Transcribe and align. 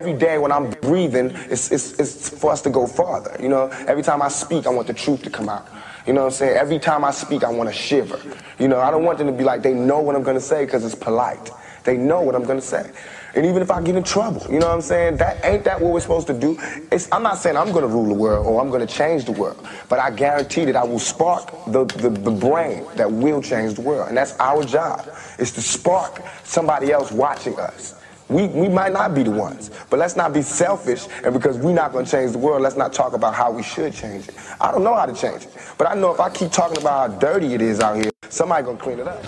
Every 0.00 0.18
day 0.18 0.38
when 0.38 0.50
I'm 0.50 0.70
breathing, 0.70 1.30
it's, 1.48 1.70
it's, 1.70 2.00
it's 2.00 2.28
for 2.28 2.50
us 2.50 2.60
to 2.62 2.70
go 2.70 2.84
farther. 2.84 3.36
You 3.40 3.48
know, 3.48 3.68
every 3.86 4.02
time 4.02 4.22
I 4.22 4.28
speak, 4.28 4.66
I 4.66 4.70
want 4.70 4.88
the 4.88 4.92
truth 4.92 5.22
to 5.22 5.30
come 5.30 5.48
out. 5.48 5.68
You 6.04 6.12
know 6.12 6.22
what 6.22 6.26
I'm 6.26 6.32
saying? 6.32 6.56
Every 6.56 6.80
time 6.80 7.04
I 7.04 7.12
speak, 7.12 7.44
I 7.44 7.50
want 7.50 7.68
to 7.70 7.72
shiver. 7.72 8.20
You 8.58 8.66
know, 8.66 8.80
I 8.80 8.90
don't 8.90 9.04
want 9.04 9.18
them 9.18 9.28
to 9.28 9.32
be 9.32 9.44
like, 9.44 9.62
they 9.62 9.72
know 9.72 10.00
what 10.00 10.16
I'm 10.16 10.24
going 10.24 10.36
to 10.36 10.40
say 10.40 10.64
because 10.64 10.84
it's 10.84 10.96
polite. 10.96 11.48
They 11.84 11.96
know 11.96 12.22
what 12.22 12.34
I'm 12.34 12.42
going 12.42 12.58
to 12.58 12.66
say. 12.66 12.90
And 13.36 13.46
even 13.46 13.62
if 13.62 13.70
I 13.70 13.80
get 13.82 13.94
in 13.94 14.02
trouble, 14.02 14.44
you 14.52 14.58
know 14.58 14.66
what 14.66 14.74
I'm 14.74 14.80
saying? 14.80 15.18
That 15.18 15.44
ain't 15.44 15.62
that 15.62 15.80
what 15.80 15.92
we're 15.92 16.00
supposed 16.00 16.26
to 16.26 16.34
do? 16.34 16.58
It's, 16.90 17.08
I'm 17.12 17.22
not 17.22 17.38
saying 17.38 17.56
I'm 17.56 17.70
going 17.70 17.82
to 17.82 17.88
rule 17.88 18.08
the 18.08 18.14
world 18.14 18.48
or 18.48 18.60
I'm 18.60 18.70
going 18.70 18.84
to 18.84 18.92
change 18.92 19.26
the 19.26 19.32
world, 19.32 19.64
but 19.88 20.00
I 20.00 20.10
guarantee 20.10 20.64
that 20.64 20.74
I 20.74 20.82
will 20.82 20.98
spark 20.98 21.48
the, 21.68 21.84
the, 21.84 22.10
the 22.10 22.32
brain 22.32 22.84
that 22.96 23.12
will 23.12 23.40
change 23.40 23.74
the 23.74 23.82
world. 23.82 24.08
And 24.08 24.16
that's 24.16 24.36
our 24.40 24.64
job, 24.64 25.08
is 25.38 25.52
to 25.52 25.62
spark 25.62 26.20
somebody 26.42 26.90
else 26.90 27.12
watching 27.12 27.56
us. 27.60 27.94
We, 28.34 28.48
we 28.48 28.68
might 28.68 28.92
not 28.92 29.14
be 29.14 29.22
the 29.22 29.30
ones, 29.30 29.70
but 29.88 30.00
let's 30.00 30.16
not 30.16 30.32
be 30.32 30.42
selfish. 30.42 31.06
And 31.24 31.32
because 31.32 31.56
we're 31.56 31.72
not 31.72 31.92
going 31.92 32.04
to 32.04 32.10
change 32.10 32.32
the 32.32 32.38
world, 32.38 32.62
let's 32.62 32.74
not 32.74 32.92
talk 32.92 33.12
about 33.12 33.32
how 33.32 33.52
we 33.52 33.62
should 33.62 33.94
change 33.94 34.26
it. 34.28 34.34
I 34.60 34.72
don't 34.72 34.82
know 34.82 34.92
how 34.92 35.06
to 35.06 35.14
change 35.14 35.44
it, 35.44 35.56
but 35.78 35.88
I 35.88 35.94
know 35.94 36.12
if 36.12 36.18
I 36.18 36.30
keep 36.30 36.50
talking 36.50 36.78
about 36.78 37.12
how 37.12 37.18
dirty 37.18 37.54
it 37.54 37.62
is 37.62 37.78
out 37.78 37.94
here, 37.94 38.10
somebody 38.30 38.64
going 38.64 38.76
to 38.76 38.82
clean 38.82 38.98
it 38.98 39.06
up. 39.06 39.24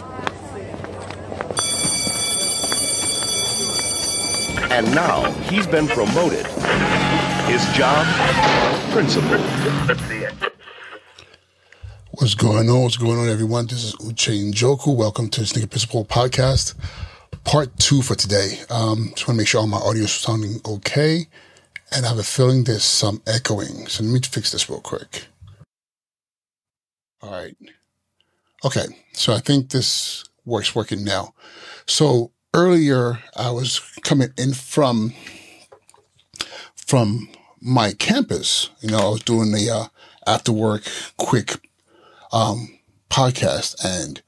And 4.73 4.93
now 4.93 5.31
he's 5.43 5.69
been 5.69 5.87
promoted. 5.87 6.45
His 7.47 7.65
job, 7.77 8.05
principal. 8.91 9.39
What's 12.11 12.35
going 12.35 12.69
on? 12.69 12.83
What's 12.83 12.97
going 12.97 13.21
on, 13.21 13.29
everyone? 13.29 13.69
This 13.69 13.85
is 13.85 13.95
Uche 13.97 14.51
Njoku. 14.51 14.97
Welcome 14.97 15.29
to 15.29 15.47
Sneaker 15.47 15.69
Principal 15.69 16.05
Podcast, 16.05 16.75
part 17.47 17.79
two 17.79 18.03
for 18.03 18.17
today. 18.17 18.59
Um, 18.69 19.13
just 19.15 19.29
want 19.29 19.37
to 19.37 19.41
make 19.41 19.47
sure 19.47 19.61
all 19.61 19.69
my 19.69 19.79
audio 19.79 20.03
is 20.03 20.13
sounding 20.13 20.61
okay. 20.67 21.29
And 21.93 22.05
I 22.05 22.09
have 22.09 22.19
a 22.19 22.25
feeling 22.25 22.65
there's 22.65 22.83
some 22.83 23.23
echoing. 23.25 23.87
So 23.87 24.03
let 24.03 24.13
me 24.13 24.21
fix 24.21 24.51
this 24.51 24.69
real 24.69 24.81
quick. 24.81 25.27
All 27.23 27.31
right. 27.31 27.57
Okay. 28.65 28.87
So 29.13 29.33
I 29.33 29.39
think 29.39 29.71
this 29.71 30.25
works 30.45 30.75
working 30.75 31.05
now. 31.05 31.35
So 31.87 32.33
earlier 32.53 33.21
I 33.37 33.53
was 33.53 33.79
coming 34.03 34.31
in 34.37 34.53
from, 34.53 35.15
from 36.75 37.29
my 37.61 37.93
campus. 37.93 38.71
You 38.81 38.91
know, 38.91 38.99
I 38.99 39.09
was 39.11 39.23
doing 39.23 39.53
the, 39.53 39.71
uh, 39.71 39.87
after 40.27 40.51
work 40.51 40.83
quick, 41.17 41.61
um, 42.33 42.81
podcast. 43.09 43.85
And 43.85 44.21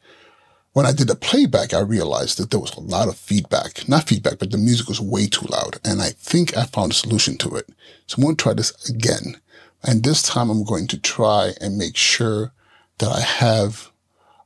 when 0.79 0.87
I 0.87 0.93
did 0.93 1.09
the 1.09 1.17
playback, 1.17 1.75
I 1.75 1.81
realized 1.81 2.39
that 2.39 2.53
there 2.53 2.61
was 2.61 2.73
a 2.77 2.81
lot 2.81 3.09
of 3.09 3.17
feedback, 3.17 3.89
not 3.89 4.07
feedback, 4.07 4.39
but 4.39 4.53
the 4.53 4.59
music 4.59 4.87
was 4.87 5.01
way 5.01 5.27
too 5.27 5.47
loud. 5.47 5.81
And 5.85 6.01
I 6.01 6.11
think 6.11 6.57
I 6.57 6.67
found 6.67 6.93
a 6.93 6.95
solution 6.95 7.37
to 7.39 7.57
it. 7.57 7.69
So 8.07 8.15
I'm 8.15 8.23
going 8.23 8.37
to 8.37 8.41
try 8.41 8.55
this 8.55 8.89
again. 8.89 9.41
And 9.83 10.05
this 10.05 10.23
time 10.23 10.51
I'm 10.51 10.63
going 10.63 10.87
to 10.87 10.97
try 10.97 11.51
and 11.61 11.77
make 11.77 11.97
sure 11.97 12.53
that 12.99 13.09
I 13.09 13.21
have, 13.23 13.91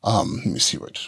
um, 0.04 0.36
let 0.38 0.46
me 0.46 0.58
see 0.58 0.78
what, 0.78 1.06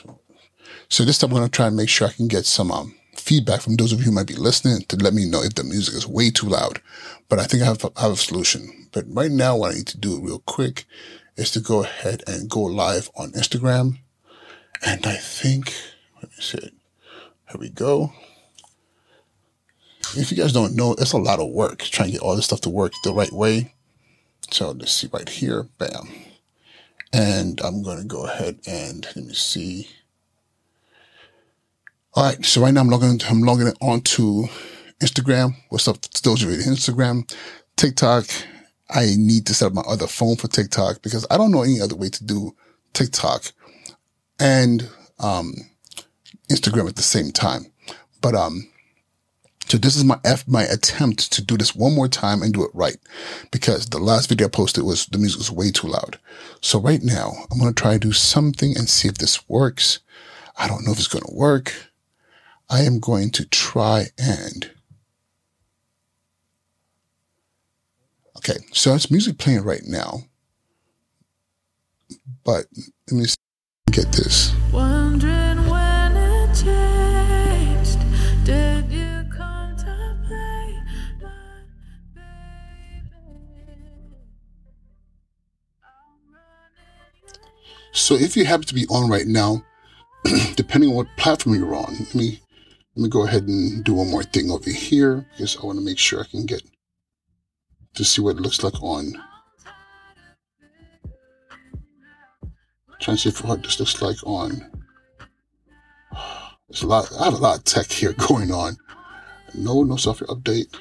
so 0.91 1.07
this 1.07 1.17
time 1.17 1.31
I'm 1.31 1.37
going 1.39 1.49
to 1.49 1.57
try 1.57 1.69
and 1.69 1.77
make 1.77 1.89
sure 1.89 2.07
I 2.07 2.13
can 2.13 2.29
get 2.29 2.45
some, 2.45 2.71
um, 2.71 2.95
feedback 3.17 3.63
from 3.63 3.77
those 3.77 3.95
of 3.95 4.01
you 4.01 4.05
who 4.05 4.13
might 4.13 4.27
be 4.27 4.35
listening 4.35 4.83
to 4.89 4.97
let 4.97 5.15
me 5.15 5.25
know 5.25 5.43
if 5.43 5.55
the 5.55 5.65
music 5.65 5.95
is 5.95 6.07
way 6.07 6.31
too 6.31 6.49
loud. 6.49 6.83
But 7.31 7.39
I 7.39 7.45
think 7.45 7.63
I 7.63 7.67
have, 7.67 7.83
I 7.97 8.03
have 8.03 8.13
a 8.13 8.17
solution. 8.17 8.89
But 8.93 9.07
right 9.09 9.31
now, 9.31 9.57
what 9.57 9.71
I 9.73 9.77
need 9.77 9.87
to 9.87 9.97
do 9.97 10.21
real 10.21 10.41
quick 10.41 10.85
is 11.39 11.51
to 11.53 11.61
go 11.61 11.83
ahead 11.83 12.23
and 12.27 12.51
go 12.51 12.61
live 12.61 13.11
on 13.17 13.33
Instagram. 13.33 14.01
And 14.87 15.07
I 15.07 15.17
think, 15.17 15.73
let 16.23 16.31
me 16.31 16.37
see. 16.41 16.59
Here 16.59 17.61
we 17.61 17.71
go. 17.71 18.13
If 20.17 20.31
you 20.31 20.37
guys 20.37 20.53
don't 20.53 20.77
know, 20.77 20.93
it's 20.93 21.13
a 21.13 21.19
lot 21.19 21.41
of 21.41 21.51
work 21.51 21.79
trying 21.79 22.09
to 22.09 22.13
get 22.13 22.21
all 22.21 22.37
this 22.37 22.45
stuff 22.47 22.61
to 22.63 22.71
work 22.71 22.93
the 23.03 23.13
right 23.13 23.33
way. 23.33 23.75
So 24.51 24.73
let's 24.73 24.93
see 24.93 25.09
right 25.13 25.29
here. 25.29 25.69
Bam. 25.79 26.09
And 27.13 27.61
I'm 27.63 27.83
going 27.83 27.99
to 27.99 28.05
go 28.05 28.27
ahead 28.27 28.59
and 28.67 29.07
let 29.17 29.25
me 29.25 29.35
see. 29.35 29.89
All 32.13 32.25
right. 32.25 32.45
So 32.45 32.61
right 32.61 32.75
now 32.75 32.83
I'm 32.83 32.89
logging, 32.89 33.21
I'm 33.29 33.41
logging 33.41 33.73
on 33.81 34.03
to 34.03 34.49
Instagram. 35.01 35.57
What's 35.71 35.89
up 35.89 35.97
you 36.03 36.49
Instagram, 36.49 37.35
TikTok. 37.77 38.27
I 38.91 39.15
need 39.17 39.47
to 39.47 39.55
set 39.55 39.67
up 39.67 39.73
my 39.73 39.83
other 39.83 40.07
phone 40.07 40.37
for 40.37 40.49
TikTok 40.49 41.03
because 41.03 41.27
I 41.31 41.39
don't 41.39 41.51
know 41.51 41.63
any 41.63 41.81
other 41.81 41.97
way 41.97 42.11
to 42.11 42.25
do 42.25 42.55
TikTok 42.93 43.53
and, 44.45 44.89
um, 45.19 45.55
Instagram 46.51 46.89
at 46.89 46.97
the 46.97 47.03
same 47.03 47.33
time. 47.33 47.67
But, 48.21 48.35
um, 48.35 48.69
so 49.67 49.79
this 49.79 49.97
is 49.97 50.05
my 50.05 50.21
F, 50.25 50.47
my 50.47 50.63
attempt 50.65 51.33
to 51.33 51.43
do 51.43 51.57
this 51.57 51.75
one 51.75 51.95
more 51.95 52.07
time 52.07 52.43
and 52.43 52.53
do 52.53 52.65
it 52.65 52.71
right 52.75 52.99
because 53.51 53.87
the 53.87 53.99
last 53.99 54.29
video 54.29 54.47
I 54.47 54.51
posted 54.51 54.85
was 54.85 55.07
the 55.07 55.17
music 55.17 55.39
was 55.39 55.51
way 55.51 55.71
too 55.71 55.89
loud. 55.89 56.19
So 56.61 56.79
right 56.79 57.03
now 57.03 57.33
I'm 57.51 57.59
going 57.59 57.73
to 57.73 57.83
try 57.83 57.95
to 57.95 57.99
do 57.99 58.13
something 58.13 58.77
and 58.77 58.89
see 58.89 59.09
if 59.09 59.17
this 59.17 59.49
works. 59.49 60.01
I 60.59 60.69
don't 60.69 60.85
know 60.85 60.93
if 60.93 60.99
it's 60.99 61.09
going 61.09 61.25
to 61.25 61.35
work. 61.35 61.73
I 62.69 62.83
am 62.83 63.01
going 63.01 63.31
to 63.31 63.47
try 63.47 64.09
and 64.19 64.71
Okay, 68.37 68.59
so 68.73 68.95
it's 68.95 69.11
music 69.11 69.39
playing 69.39 69.63
right 69.63 69.85
now. 69.87 70.25
But 72.45 72.67
let 73.11 73.19
me 73.19 73.25
get 73.95 74.11
this. 74.11 74.53
Wondering 74.73 75.71
when 75.71 76.17
it 76.17 76.53
changed. 76.53 78.01
Did 78.45 78.91
you 78.91 79.25
contemplate 79.31 80.75
So 87.93 88.17
if 88.17 88.37
you 88.37 88.45
happen 88.45 88.67
to 88.67 88.75
be 88.75 88.87
on 88.87 89.09
right 89.09 89.27
now, 89.27 89.65
depending 90.57 90.91
on 90.91 90.97
what 90.97 91.07
platform 91.17 91.55
you're 91.55 91.77
on, 91.77 91.95
let 92.01 92.15
me 92.17 92.41
let 92.97 93.03
me 93.05 93.09
go 93.09 93.25
ahead 93.25 93.45
and 93.45 93.85
do 93.85 93.95
one 93.95 94.11
more 94.11 94.25
thing 94.25 94.51
over 94.51 94.71
here 94.71 95.25
because 95.33 95.57
I 95.57 95.67
want 95.67 95.79
to 95.79 95.85
make 95.85 95.99
sure 95.99 96.21
I 96.21 96.27
can 96.29 96.47
get 96.47 96.63
to 97.95 98.05
see 98.05 98.21
what 98.21 98.37
it 98.37 98.41
looks 98.41 98.65
like 98.65 98.83
on. 98.83 99.15
Trying 103.01 103.17
to 103.19 103.31
see 103.31 103.47
what 103.47 103.63
this 103.63 103.79
looks 103.79 104.01
like 104.01 104.17
on. 104.25 104.71
There's 106.69 106.83
a 106.83 106.87
lot. 106.87 107.11
I 107.21 107.25
have 107.25 107.35
a 107.35 107.39
lot 107.39 107.59
of 107.59 107.65
tech 107.65 107.91
here 107.91 108.13
going 108.29 108.51
on. 108.53 108.77
No, 109.55 109.83
no 109.83 109.97
software 109.97 110.29
update. 110.29 110.75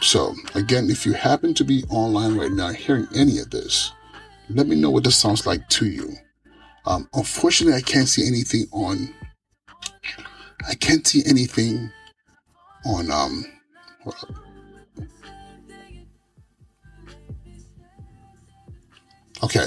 So 0.00 0.34
again, 0.54 0.90
if 0.90 1.06
you 1.06 1.14
happen 1.14 1.54
to 1.54 1.64
be 1.64 1.84
online 1.88 2.36
right 2.36 2.52
now 2.52 2.68
hearing 2.68 3.08
any 3.14 3.38
of 3.38 3.50
this, 3.50 3.92
let 4.50 4.66
me 4.66 4.76
know 4.76 4.90
what 4.90 5.04
this 5.04 5.16
sounds 5.16 5.46
like 5.46 5.66
to 5.70 5.86
you. 5.86 6.12
Um, 6.84 7.08
unfortunately, 7.14 7.76
I 7.76 7.80
can't 7.80 8.08
see 8.08 8.26
anything 8.26 8.66
on. 8.72 9.14
I 10.68 10.74
can't 10.74 11.06
see 11.06 11.22
anything 11.26 11.90
on 12.84 13.10
um, 13.10 13.44
Okay. 19.42 19.66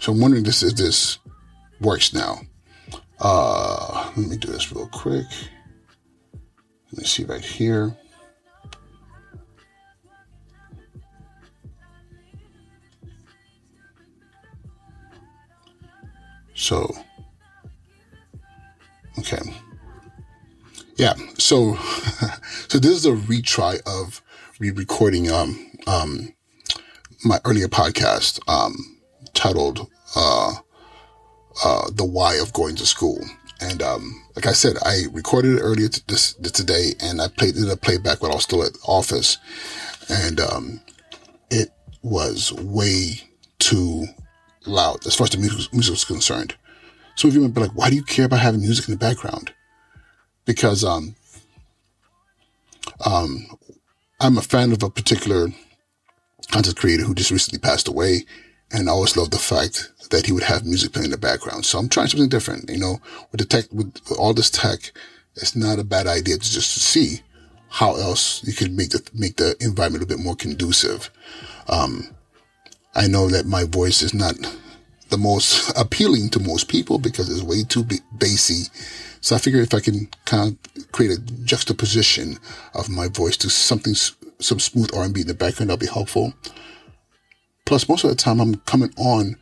So 0.00 0.12
I'm 0.12 0.20
wondering 0.20 0.44
this 0.44 0.62
if 0.62 0.76
this 0.76 1.18
works 1.80 2.12
now. 2.12 2.40
Uh, 3.20 4.12
let 4.16 4.28
me 4.28 4.36
do 4.36 4.48
this 4.48 4.72
real 4.72 4.86
quick. 4.88 5.26
Let 6.92 6.98
me 6.98 7.04
see 7.04 7.24
right 7.24 7.40
here. 7.40 7.96
So, 16.54 16.96
okay. 19.18 19.40
Yeah. 20.96 21.14
So, 21.38 21.76
so 22.68 22.78
this 22.78 22.92
is 22.92 23.06
a 23.06 23.12
retry 23.12 23.80
of 23.86 24.22
re-recording, 24.58 25.30
um, 25.30 25.70
um, 25.86 26.32
my 27.24 27.40
earlier 27.44 27.68
podcast, 27.68 28.40
um, 28.48 29.00
titled, 29.32 29.88
uh, 30.16 30.54
uh, 31.64 31.90
the 31.90 32.04
why 32.04 32.36
of 32.36 32.52
going 32.52 32.76
to 32.76 32.86
school. 32.86 33.24
And, 33.60 33.82
um, 33.82 34.22
like 34.36 34.46
I 34.46 34.52
said, 34.52 34.76
I 34.84 35.04
recorded 35.12 35.56
it 35.56 35.60
earlier 35.60 35.88
t- 35.88 36.02
this, 36.08 36.34
this, 36.34 36.52
today 36.52 36.94
and 37.00 37.22
I 37.22 37.28
played 37.28 37.56
it 37.56 37.70
a 37.70 37.76
playback 37.76 38.20
while 38.20 38.32
I 38.32 38.34
was 38.34 38.44
still 38.44 38.64
at 38.64 38.76
office. 38.86 39.38
And, 40.08 40.40
um, 40.40 40.80
it 41.50 41.70
was 42.02 42.52
way 42.52 43.22
too 43.58 44.06
loud 44.66 45.06
as 45.06 45.14
far 45.14 45.24
as 45.24 45.30
the 45.30 45.38
music, 45.38 45.72
music 45.72 45.92
was 45.92 46.04
concerned. 46.04 46.54
Some 47.16 47.30
of 47.30 47.34
you 47.34 47.42
might 47.42 47.54
be 47.54 47.60
like, 47.60 47.74
why 47.74 47.90
do 47.90 47.96
you 47.96 48.02
care 48.02 48.26
about 48.26 48.40
having 48.40 48.60
music 48.60 48.88
in 48.88 48.94
the 48.94 48.98
background? 48.98 49.52
because 50.44 50.84
um, 50.84 51.14
um, 53.04 53.46
I'm 54.20 54.38
a 54.38 54.42
fan 54.42 54.72
of 54.72 54.82
a 54.82 54.90
particular 54.90 55.48
content 56.50 56.76
creator 56.76 57.04
who 57.04 57.14
just 57.14 57.30
recently 57.30 57.58
passed 57.58 57.88
away, 57.88 58.24
and 58.72 58.88
I 58.88 58.92
always 58.92 59.16
loved 59.16 59.32
the 59.32 59.38
fact 59.38 59.90
that 60.10 60.26
he 60.26 60.32
would 60.32 60.42
have 60.44 60.64
music 60.64 60.92
playing 60.92 61.06
in 61.06 61.10
the 61.10 61.16
background. 61.16 61.64
So 61.64 61.78
I'm 61.78 61.88
trying 61.88 62.08
something 62.08 62.28
different, 62.28 62.70
you 62.70 62.78
know, 62.78 63.00
with 63.32 63.40
the 63.40 63.46
tech, 63.46 63.66
with, 63.72 63.94
all 64.18 64.34
this 64.34 64.50
tech, 64.50 64.92
it's 65.36 65.56
not 65.56 65.78
a 65.78 65.84
bad 65.84 66.06
idea 66.06 66.36
to 66.36 66.50
just 66.50 66.74
to 66.74 66.80
see 66.80 67.20
how 67.68 67.96
else 67.96 68.44
you 68.44 68.52
can 68.52 68.76
make 68.76 68.90
the 68.90 69.02
make 69.14 69.36
the 69.36 69.56
environment 69.60 70.04
a 70.04 70.06
bit 70.06 70.20
more 70.20 70.36
conducive. 70.36 71.10
Um, 71.68 72.14
I 72.94 73.08
know 73.08 73.28
that 73.28 73.46
my 73.46 73.64
voice 73.64 74.02
is 74.02 74.14
not 74.14 74.36
the 75.08 75.18
most 75.18 75.72
appealing 75.76 76.30
to 76.30 76.40
most 76.40 76.68
people 76.68 76.98
because 76.98 77.28
it's 77.28 77.42
way 77.42 77.64
too 77.64 77.84
bassy. 78.12 78.70
So 79.24 79.34
I 79.34 79.38
figure 79.38 79.62
if 79.62 79.72
I 79.72 79.80
can 79.80 80.10
kind 80.26 80.58
of 80.76 80.92
create 80.92 81.12
a 81.12 81.18
juxtaposition 81.18 82.38
of 82.74 82.90
my 82.90 83.08
voice 83.08 83.38
to 83.38 83.48
something, 83.48 83.94
some 83.94 84.60
smooth 84.60 84.94
R&B 84.94 85.22
in 85.22 85.26
the 85.26 85.32
background, 85.32 85.70
that'll 85.70 85.80
be 85.80 85.86
helpful. 85.86 86.34
Plus, 87.64 87.88
most 87.88 88.04
of 88.04 88.10
the 88.10 88.16
time 88.16 88.38
I'm 88.38 88.56
coming 88.56 88.92
on 88.98 89.36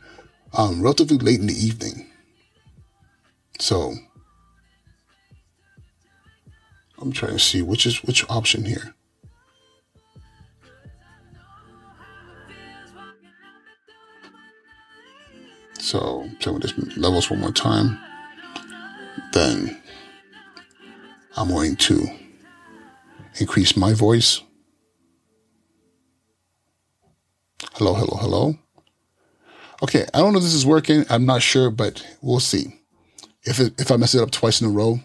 um, 0.53 0.81
relatively 0.81 1.17
late 1.17 1.41
in 1.41 1.47
the 1.47 1.53
evening. 1.53 2.09
So 3.59 3.95
I'm 6.97 7.11
trying 7.11 7.33
to 7.33 7.39
see 7.39 7.61
which 7.61 7.85
is 7.85 8.01
which 8.05 8.23
option 8.29 8.63
here. 8.63 8.95
So, 15.77 16.29
so 16.39 16.57
this 16.57 16.73
levels 16.95 17.29
one 17.29 17.41
more 17.41 17.51
time. 17.51 17.99
Then 19.33 19.81
I'm 21.35 21.49
going 21.49 21.75
to 21.75 22.07
increase 23.39 23.75
my 23.75 23.93
voice. 23.93 24.41
Hello, 27.73 27.95
hello, 27.95 28.17
hello. 28.21 28.55
Okay, 29.81 30.05
I 30.13 30.19
don't 30.19 30.33
know 30.33 30.37
if 30.37 30.43
this 30.43 30.53
is 30.53 30.65
working. 30.65 31.05
I'm 31.09 31.25
not 31.25 31.41
sure, 31.41 31.71
but 31.71 32.05
we'll 32.21 32.39
see. 32.39 32.79
If 33.43 33.59
it, 33.59 33.73
if 33.81 33.91
I 33.91 33.97
mess 33.97 34.13
it 34.13 34.21
up 34.21 34.29
twice 34.29 34.61
in 34.61 34.67
a 34.67 34.69
row, 34.69 34.99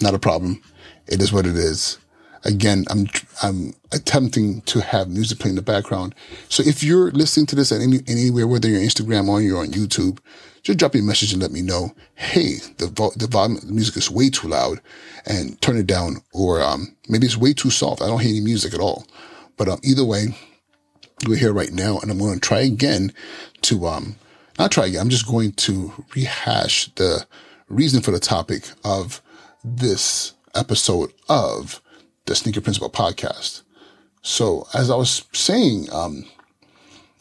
not 0.00 0.14
a 0.14 0.18
problem. 0.20 0.62
It 1.08 1.20
is 1.20 1.32
what 1.32 1.44
it 1.44 1.56
is. 1.56 1.98
Again, 2.44 2.84
I'm 2.90 3.08
I'm 3.42 3.74
attempting 3.92 4.62
to 4.62 4.80
have 4.80 5.08
music 5.08 5.40
playing 5.40 5.52
in 5.52 5.56
the 5.56 5.62
background. 5.62 6.14
So 6.48 6.62
if 6.64 6.82
you're 6.82 7.10
listening 7.10 7.46
to 7.46 7.56
this 7.56 7.72
at 7.72 7.80
any 7.80 8.00
anywhere, 8.06 8.46
whether 8.46 8.68
you're 8.68 8.80
on 8.80 8.86
Instagram 8.86 9.28
or 9.28 9.40
you're 9.42 9.60
on 9.60 9.68
YouTube, 9.68 10.18
just 10.62 10.78
drop 10.78 10.94
me 10.94 11.00
a 11.00 11.02
message 11.02 11.32
and 11.32 11.42
let 11.42 11.50
me 11.50 11.60
know. 11.60 11.92
Hey, 12.14 12.58
the 12.78 12.86
vo- 12.86 13.12
the 13.16 13.26
volume, 13.26 13.58
the 13.60 13.72
music 13.72 13.96
is 13.96 14.10
way 14.10 14.30
too 14.30 14.48
loud, 14.48 14.80
and 15.26 15.60
turn 15.60 15.76
it 15.76 15.86
down. 15.86 16.18
Or 16.32 16.62
um, 16.62 16.96
maybe 17.08 17.26
it's 17.26 17.36
way 17.36 17.52
too 17.52 17.70
soft. 17.70 18.00
I 18.00 18.06
don't 18.06 18.20
hear 18.20 18.30
any 18.30 18.40
music 18.40 18.72
at 18.74 18.80
all. 18.80 19.06
But 19.56 19.68
um, 19.68 19.80
either 19.82 20.04
way, 20.04 20.28
we're 21.26 21.36
here 21.36 21.52
right 21.52 21.72
now, 21.72 21.98
and 21.98 22.10
I'm 22.10 22.18
going 22.18 22.34
to 22.34 22.40
try 22.40 22.60
again 22.60 23.12
to 23.62 23.86
um, 23.86 24.16
not 24.58 24.70
try 24.70 24.86
again. 24.86 25.00
I'm 25.00 25.08
just 25.08 25.26
going 25.26 25.52
to 25.52 26.04
rehash 26.14 26.92
the 26.94 27.26
reason 27.68 28.00
for 28.02 28.10
the 28.10 28.20
topic 28.20 28.70
of 28.84 29.20
this 29.64 30.34
episode 30.54 31.12
of 31.28 31.80
the 32.26 32.34
Sneaker 32.34 32.60
Principal 32.60 32.90
podcast. 32.90 33.62
So, 34.22 34.68
as 34.74 34.90
I 34.90 34.94
was 34.94 35.24
saying 35.32 35.88
um, 35.92 36.24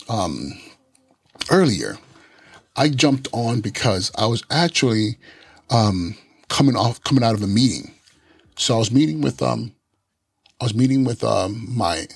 um, 0.08 0.60
earlier, 1.50 1.98
I 2.82 2.90
jumped 2.90 3.28
on 3.32 3.62
because 3.62 4.12
I 4.16 4.26
was 4.26 4.44
actually 4.50 5.20
um, 5.70 6.16
coming 6.50 6.76
off 6.76 7.04
coming 7.04 7.24
out 7.24 7.36
of 7.36 7.44
a 7.44 7.48
meeting. 7.48 7.94
So 8.58 8.74
I 8.74 8.80
was 8.80 8.92
meeting 8.92 9.22
with 9.22 9.40
um, 9.44 9.76
I 10.60 10.64
was 10.64 10.74
meeting 10.74 11.04
with 11.04 11.24
um, 11.24 11.68
my 11.70 12.08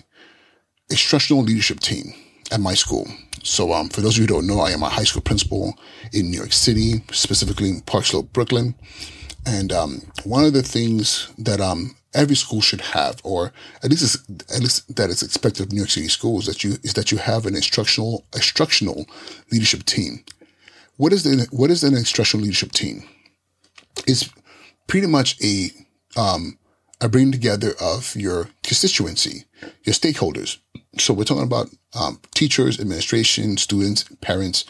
instructional 0.89 1.43
leadership 1.43 1.81
team 1.81 2.15
at 2.51 2.59
my 2.59 2.73
school. 2.73 3.05
So, 3.43 3.73
um, 3.73 3.89
for 3.89 4.01
those 4.01 4.17
of 4.17 4.17
you 4.17 4.23
who 4.23 4.33
don't 4.33 4.47
know, 4.47 4.59
I 4.59 4.71
am 4.71 4.81
a 4.81 4.89
high 4.89 5.03
school 5.03 5.21
principal 5.21 5.77
in 6.11 6.31
New 6.31 6.37
York 6.37 6.51
City, 6.51 7.03
specifically 7.11 7.69
in 7.69 7.81
Park 7.81 8.05
Slope, 8.05 8.33
Brooklyn. 8.33 8.73
And 9.45 9.71
um, 9.71 10.01
one 10.23 10.45
of 10.45 10.53
the 10.53 10.63
things 10.63 11.31
that 11.37 11.61
um, 11.61 11.95
every 12.15 12.35
school 12.35 12.61
should 12.61 12.81
have, 12.81 13.21
or 13.23 13.53
at 13.83 13.91
least 13.91 14.17
at 14.51 14.61
least 14.61 14.95
that 14.95 15.11
is 15.11 15.21
expected 15.21 15.67
of 15.67 15.71
New 15.71 15.81
York 15.81 15.91
City 15.91 16.07
schools, 16.07 16.47
that 16.47 16.63
you 16.63 16.71
is 16.81 16.95
that 16.95 17.11
you 17.11 17.19
have 17.19 17.45
an 17.45 17.55
instructional 17.55 18.25
instructional 18.33 19.05
leadership 19.51 19.83
team. 19.83 20.23
What 20.97 21.13
is 21.13 21.23
the 21.23 21.47
what 21.51 21.71
is 21.71 21.83
an 21.83 21.95
instructional 21.95 22.43
leadership 22.43 22.71
team? 22.71 23.03
It's 24.07 24.29
pretty 24.87 25.07
much 25.07 25.41
a 25.43 25.69
um, 26.17 26.57
a 27.01 27.09
bringing 27.09 27.31
together 27.31 27.73
of 27.81 28.15
your 28.15 28.49
constituency, 28.63 29.45
your 29.83 29.93
stakeholders. 29.93 30.57
So 30.97 31.13
we're 31.13 31.25
talking 31.25 31.43
about 31.43 31.67
um, 31.93 32.21
teachers, 32.33 32.79
administration, 32.79 33.57
students, 33.57 34.05
parents, 34.21 34.63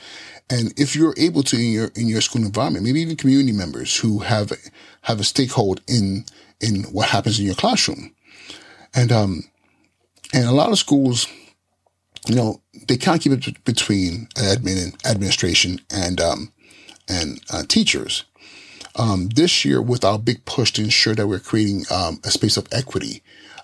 and 0.50 0.80
if 0.80 0.96
you're 0.96 1.14
able 1.18 1.44
to 1.44 1.56
in 1.56 1.72
your 1.72 1.92
in 1.96 2.08
your 2.08 2.22
school 2.22 2.44
environment, 2.44 2.86
maybe 2.86 3.02
even 3.02 3.16
community 3.16 3.52
members 3.52 3.98
who 3.98 4.20
have 4.20 4.52
have 5.02 5.20
a 5.20 5.24
stakehold 5.24 5.80
in 5.88 6.26
in 6.62 6.84
what 6.92 7.10
happens 7.10 7.40
in 7.40 7.46
your 7.46 7.56
classroom, 7.56 8.14
and 8.94 9.12
um, 9.12 9.44
and 10.34 10.46
a 10.46 10.52
lot 10.52 10.72
of 10.72 10.78
schools, 10.78 11.28
you 12.28 12.36
know, 12.36 12.62
they 12.88 12.98
can't 12.98 13.22
keep 13.22 13.32
it 13.32 13.64
between 13.66 14.28
admin 14.36 14.84
and 14.84 15.06
administration 15.06 15.80
and 15.92 16.20
um, 16.20 16.52
and 17.08 17.42
uh, 17.52 17.64
teachers. 17.68 18.24
Um, 18.98 19.30
this 19.30 19.66
year, 19.66 19.82
with 19.82 20.06
our 20.06 20.18
big 20.18 20.46
push 20.46 20.72
to 20.74 20.84
ensure 20.84 21.16
that 21.16 21.28
we're 21.28 21.40
creating 21.40 21.86
um, 21.92 22.20
a 22.24 22.32
space 22.32 22.58
of 22.58 22.68
equity 22.72 23.22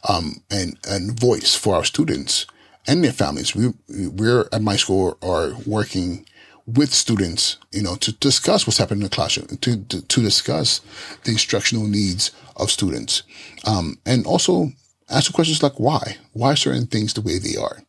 um, 0.08 0.44
and 0.50 0.78
and 0.88 1.20
voice 1.20 1.56
for 1.56 1.76
our 1.76 1.86
students 1.86 2.46
and 2.88 3.04
their 3.04 3.14
families, 3.14 3.56
we 3.56 3.74
we're 3.90 4.48
at 4.52 4.62
my 4.62 4.76
school 4.76 5.18
are 5.22 5.54
working 5.66 6.26
with 6.68 6.94
students, 6.94 7.58
you 7.72 7.82
know, 7.82 7.96
to 7.96 8.12
discuss 8.14 8.66
what's 8.66 8.78
happening 8.78 9.02
in 9.02 9.10
the 9.10 9.16
classroom, 9.16 9.48
to, 9.48 9.84
to, 9.86 10.02
to 10.02 10.22
discuss 10.22 10.82
the 11.24 11.32
instructional 11.32 11.88
needs 11.88 12.32
of 12.56 12.70
students. 12.70 13.24
Um, 13.66 13.98
and 14.06 14.26
also 14.26 14.72
ask 15.10 15.34
questions 15.34 15.64
like 15.64 15.80
why? 15.80 16.18
Why 16.34 16.54
certain 16.54 16.88
things 16.88 17.14
the 17.14 17.22
way 17.22 17.40
they 17.40 17.58
are? 17.58 17.84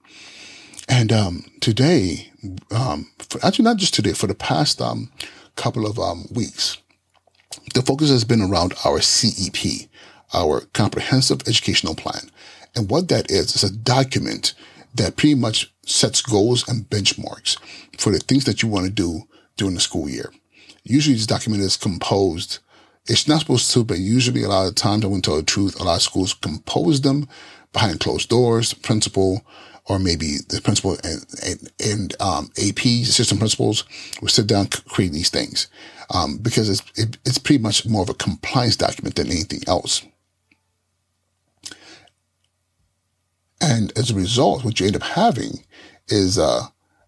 And 0.89 1.13
um, 1.13 1.45
today, 1.61 2.31
um, 2.71 3.11
for, 3.19 3.45
actually 3.45 3.65
not 3.65 3.77
just 3.77 3.95
today, 3.95 4.13
for 4.13 4.27
the 4.27 4.35
past 4.35 4.81
um, 4.81 5.11
couple 5.57 5.87
of 5.87 5.99
um, 5.99 6.27
weeks, 6.33 6.79
the 7.75 7.83
focus 7.83 8.11
has 8.11 8.25
been 8.25 8.43
around 8.43 8.75
our 8.85 9.01
CEP, 9.01 9.89
our 10.35 10.63
Comprehensive 10.73 11.43
Educational 11.47 11.95
Plan. 11.95 12.31
And 12.75 12.91
what 12.91 13.09
that 13.09 13.31
is, 13.31 13.55
is 13.55 13.65
a 13.65 13.73
document 13.73 14.55
that 14.95 15.17
pretty 15.17 15.35
much 15.35 15.73
sets 15.85 16.23
goals 16.23 16.69
and 16.69 16.89
benchmarks 16.89 17.59
for 17.99 18.11
the 18.11 18.19
things 18.19 18.45
that 18.45 18.63
you 18.63 18.69
want 18.69 18.87
to 18.87 18.93
do 18.93 19.23
during 19.57 19.75
the 19.75 19.81
school 19.81 20.09
year. 20.09 20.33
Usually 20.85 21.15
this 21.15 21.27
document 21.27 21.63
is 21.63 21.77
composed. 21.77 22.59
It's 23.07 23.29
not 23.29 23.41
supposed 23.41 23.71
to, 23.73 23.85
but 23.85 23.99
usually 23.99 24.43
a 24.43 24.49
lot 24.49 24.67
of 24.67 24.75
times, 24.75 25.05
I 25.05 25.09
want 25.09 25.25
to 25.25 25.31
tell 25.31 25.37
the 25.37 25.43
truth, 25.43 25.79
a 25.81 25.85
lot 25.85 25.97
of 25.97 26.03
schools 26.03 26.35
compose 26.35 27.01
them 27.01 27.29
behind 27.73 28.01
closed 28.01 28.29
doors, 28.29 28.75
principal, 28.75 29.45
or 29.87 29.99
maybe 29.99 30.37
the 30.49 30.61
principal 30.63 30.97
and, 31.05 31.25
and, 31.45 31.73
and 31.85 32.17
um, 32.21 32.51
AP 32.57 32.79
system 33.05 33.39
principals 33.39 33.85
will 34.21 34.29
sit 34.29 34.47
down, 34.47 34.67
create 34.67 35.13
these 35.13 35.31
things. 35.31 35.69
Um, 36.15 36.39
because 36.39 36.69
it's, 36.69 36.83
it, 36.97 37.19
it's 37.25 37.39
pretty 37.39 37.63
much 37.63 37.87
more 37.87 38.03
of 38.03 38.09
a 38.09 38.15
compliance 38.15 38.77
document 38.77 39.17
than 39.17 39.29
anything 39.29 39.63
else. 39.67 40.05
And 43.61 43.97
as 43.97 44.11
a 44.11 44.15
result, 44.15 44.65
what 44.65 44.79
you 44.81 44.87
end 44.87 44.97
up 44.97 45.03
having 45.03 45.65
is 46.09 46.39
uh, 46.39 46.67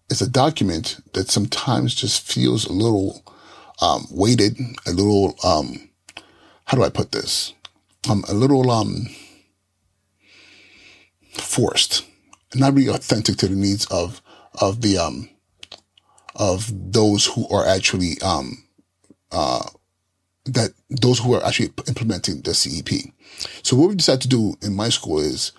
is 0.09 0.21
a 0.21 0.29
document 0.29 0.97
that 1.13 1.29
sometimes 1.29 1.93
just 1.93 2.25
feels 2.25 2.65
a 2.65 2.71
little 2.71 3.23
um, 3.81 4.05
weighted, 4.09 4.57
a 4.87 4.91
little 4.91 5.35
um, 5.43 5.89
how 6.65 6.77
do 6.77 6.83
I 6.83 6.89
put 6.89 7.11
this? 7.11 7.53
Um, 8.09 8.23
a 8.27 8.33
little 8.33 8.69
um, 8.71 9.07
forced, 11.33 12.05
not 12.55 12.73
really 12.73 12.89
authentic 12.89 13.37
to 13.37 13.47
the 13.47 13.55
needs 13.55 13.85
of 13.87 14.21
of 14.61 14.81
the 14.81 14.97
um, 14.97 15.29
of 16.35 16.71
those 16.91 17.25
who 17.25 17.47
are 17.49 17.65
actually 17.65 18.21
um, 18.21 18.63
uh, 19.31 19.67
that 20.45 20.71
those 20.89 21.19
who 21.19 21.33
are 21.33 21.43
actually 21.43 21.71
implementing 21.87 22.41
the 22.41 22.53
CEP. 22.53 23.11
So 23.63 23.75
what 23.75 23.89
we 23.89 23.95
decided 23.95 24.21
to 24.21 24.27
do 24.27 24.55
in 24.61 24.75
my 24.75 24.89
school 24.89 25.19
is 25.19 25.51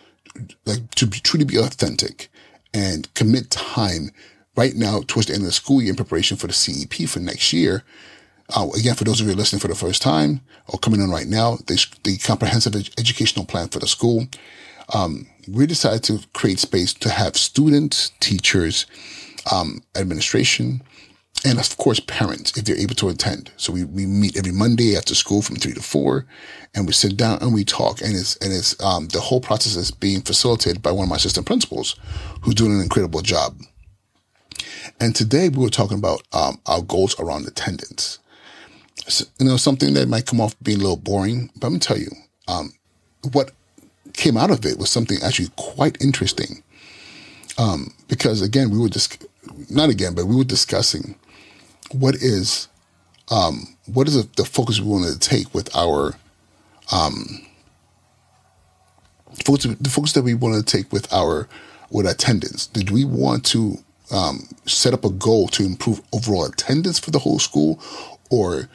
like 0.65 0.91
to 0.97 1.07
be, 1.07 1.19
truly 1.19 1.45
be 1.45 1.57
authentic 1.57 2.29
and 2.73 3.12
commit 3.15 3.50
time 3.50 4.11
right 4.57 4.75
now 4.75 5.03
towards 5.07 5.29
the 5.29 5.35
end 5.35 5.43
of 5.43 5.47
the 5.47 5.53
school 5.53 5.81
year 5.81 5.91
in 5.91 5.97
preparation 5.97 6.37
for 6.37 6.47
the 6.47 6.53
CEP 6.53 7.09
for 7.09 7.21
next 7.21 7.53
year. 7.53 7.85
Uh, 8.55 8.69
again, 8.79 8.95
for 8.95 9.05
those 9.05 9.21
of 9.21 9.26
you 9.26 9.35
listening 9.35 9.61
for 9.61 9.69
the 9.69 9.75
first 9.75 10.00
time 10.00 10.41
or 10.69 10.79
coming 10.79 11.00
in 11.00 11.11
right 11.11 11.26
now, 11.26 11.57
the, 11.67 12.19
comprehensive 12.25 12.76
ed- 12.76 12.91
educational 12.97 13.45
plan 13.45 13.69
for 13.69 13.81
the 13.81 13.88
school, 13.88 14.26
um, 14.95 15.26
we 15.49 15.66
decided 15.66 16.02
to 16.05 16.21
create 16.33 16.59
space 16.59 16.93
to 16.95 17.11
have 17.11 17.37
students, 17.37 18.11
teachers, 18.21 18.87
um, 19.52 19.83
administration, 19.95 20.83
and 21.45 21.59
of 21.59 21.76
course 21.76 22.00
parents 22.00 22.57
if 22.57 22.64
they're 22.64 22.78
able 22.78 22.95
to 22.97 23.09
attend. 23.09 23.52
So 23.57 23.73
we, 23.73 23.85
we 23.85 24.07
meet 24.07 24.37
every 24.37 24.52
Monday 24.52 24.97
after 24.97 25.14
school 25.14 25.43
from 25.43 25.57
three 25.57 25.75
to 25.75 25.83
four, 25.83 26.26
and 26.75 26.87
we 26.87 26.93
sit 26.93 27.16
down 27.16 27.38
and 27.40 27.55
we 27.55 27.64
talk. 27.64 28.00
And 28.00 28.14
it's 28.14 28.37
and 28.37 28.52
it's 28.52 28.81
um, 28.83 29.09
the 29.09 29.21
whole 29.21 29.40
process 29.40 29.76
is 29.76 29.90
being 29.90 30.23
facilitated 30.23 30.83
by 30.83 30.93
one 30.93 31.05
of 31.05 31.11
my 31.11 31.16
assistant 31.16 31.47
principals, 31.47 31.97
who's 32.43 32.55
doing 32.55 32.73
an 32.73 32.81
incredible 32.81 33.21
job. 33.23 33.61
And 35.00 35.14
today 35.14 35.49
we 35.49 35.62
were 35.62 35.69
talking 35.71 35.99
about 35.99 36.23
um, 36.33 36.59
our 36.66 36.81
goals 36.81 37.19
around 37.21 37.47
attendance. 37.47 38.19
you 39.38 39.47
know, 39.47 39.57
something 39.57 39.95
that 39.95 40.09
might 40.09 40.26
come 40.26 40.40
off 40.40 40.57
being 40.62 40.78
a 40.78 40.81
little 40.81 40.97
boring, 40.97 41.50
but 41.57 41.66
I'm 41.66 41.75
gonna 41.75 41.81
tell 41.81 41.99
you, 41.99 42.11
um, 42.49 42.73
what 43.33 43.50
came 44.16 44.37
out 44.37 44.50
of 44.50 44.64
it 44.64 44.78
was 44.78 44.90
something 44.90 45.18
actually 45.23 45.50
quite 45.56 46.00
interesting. 46.02 46.62
Um, 47.58 47.94
because 48.08 48.42
again, 48.42 48.70
we 48.70 48.78
were 48.78 48.88
just 48.88 49.25
not 49.70 49.88
again, 49.88 50.14
but 50.14 50.26
we 50.26 50.37
were 50.37 50.44
discussing 50.44 51.14
what 51.92 52.16
is 52.16 52.68
um, 53.30 53.76
what 53.87 54.06
is 54.08 54.26
the, 54.26 54.44
focus 54.44 54.80
we 54.80 54.87
wanted 54.87 55.20
to 55.20 55.28
take 55.28 55.52
with 55.52 55.75
our 55.75 56.14
um, 56.92 57.44
focus, 59.44 59.75
the 59.80 59.90
focus 59.90 60.12
that 60.12 60.23
we 60.23 60.35
wanted 60.35 60.66
to 60.66 60.76
take 60.76 60.92
with 60.92 61.12
our 61.12 61.49
with 61.90 62.06
attendance. 62.06 62.66
Did 62.66 62.90
we 62.90 63.04
want 63.04 63.44
to 63.46 63.78
um, 64.12 64.49
set 64.66 64.94
up 64.94 65.04
a 65.04 65.11
goal 65.11 65.49
to 65.49 65.64
improve 65.64 66.00
overall 66.12 66.44
attendance 66.44 66.99
for 66.99 67.11
the 67.11 67.18
whole 67.18 67.38
school, 67.38 67.80
or 68.30 68.68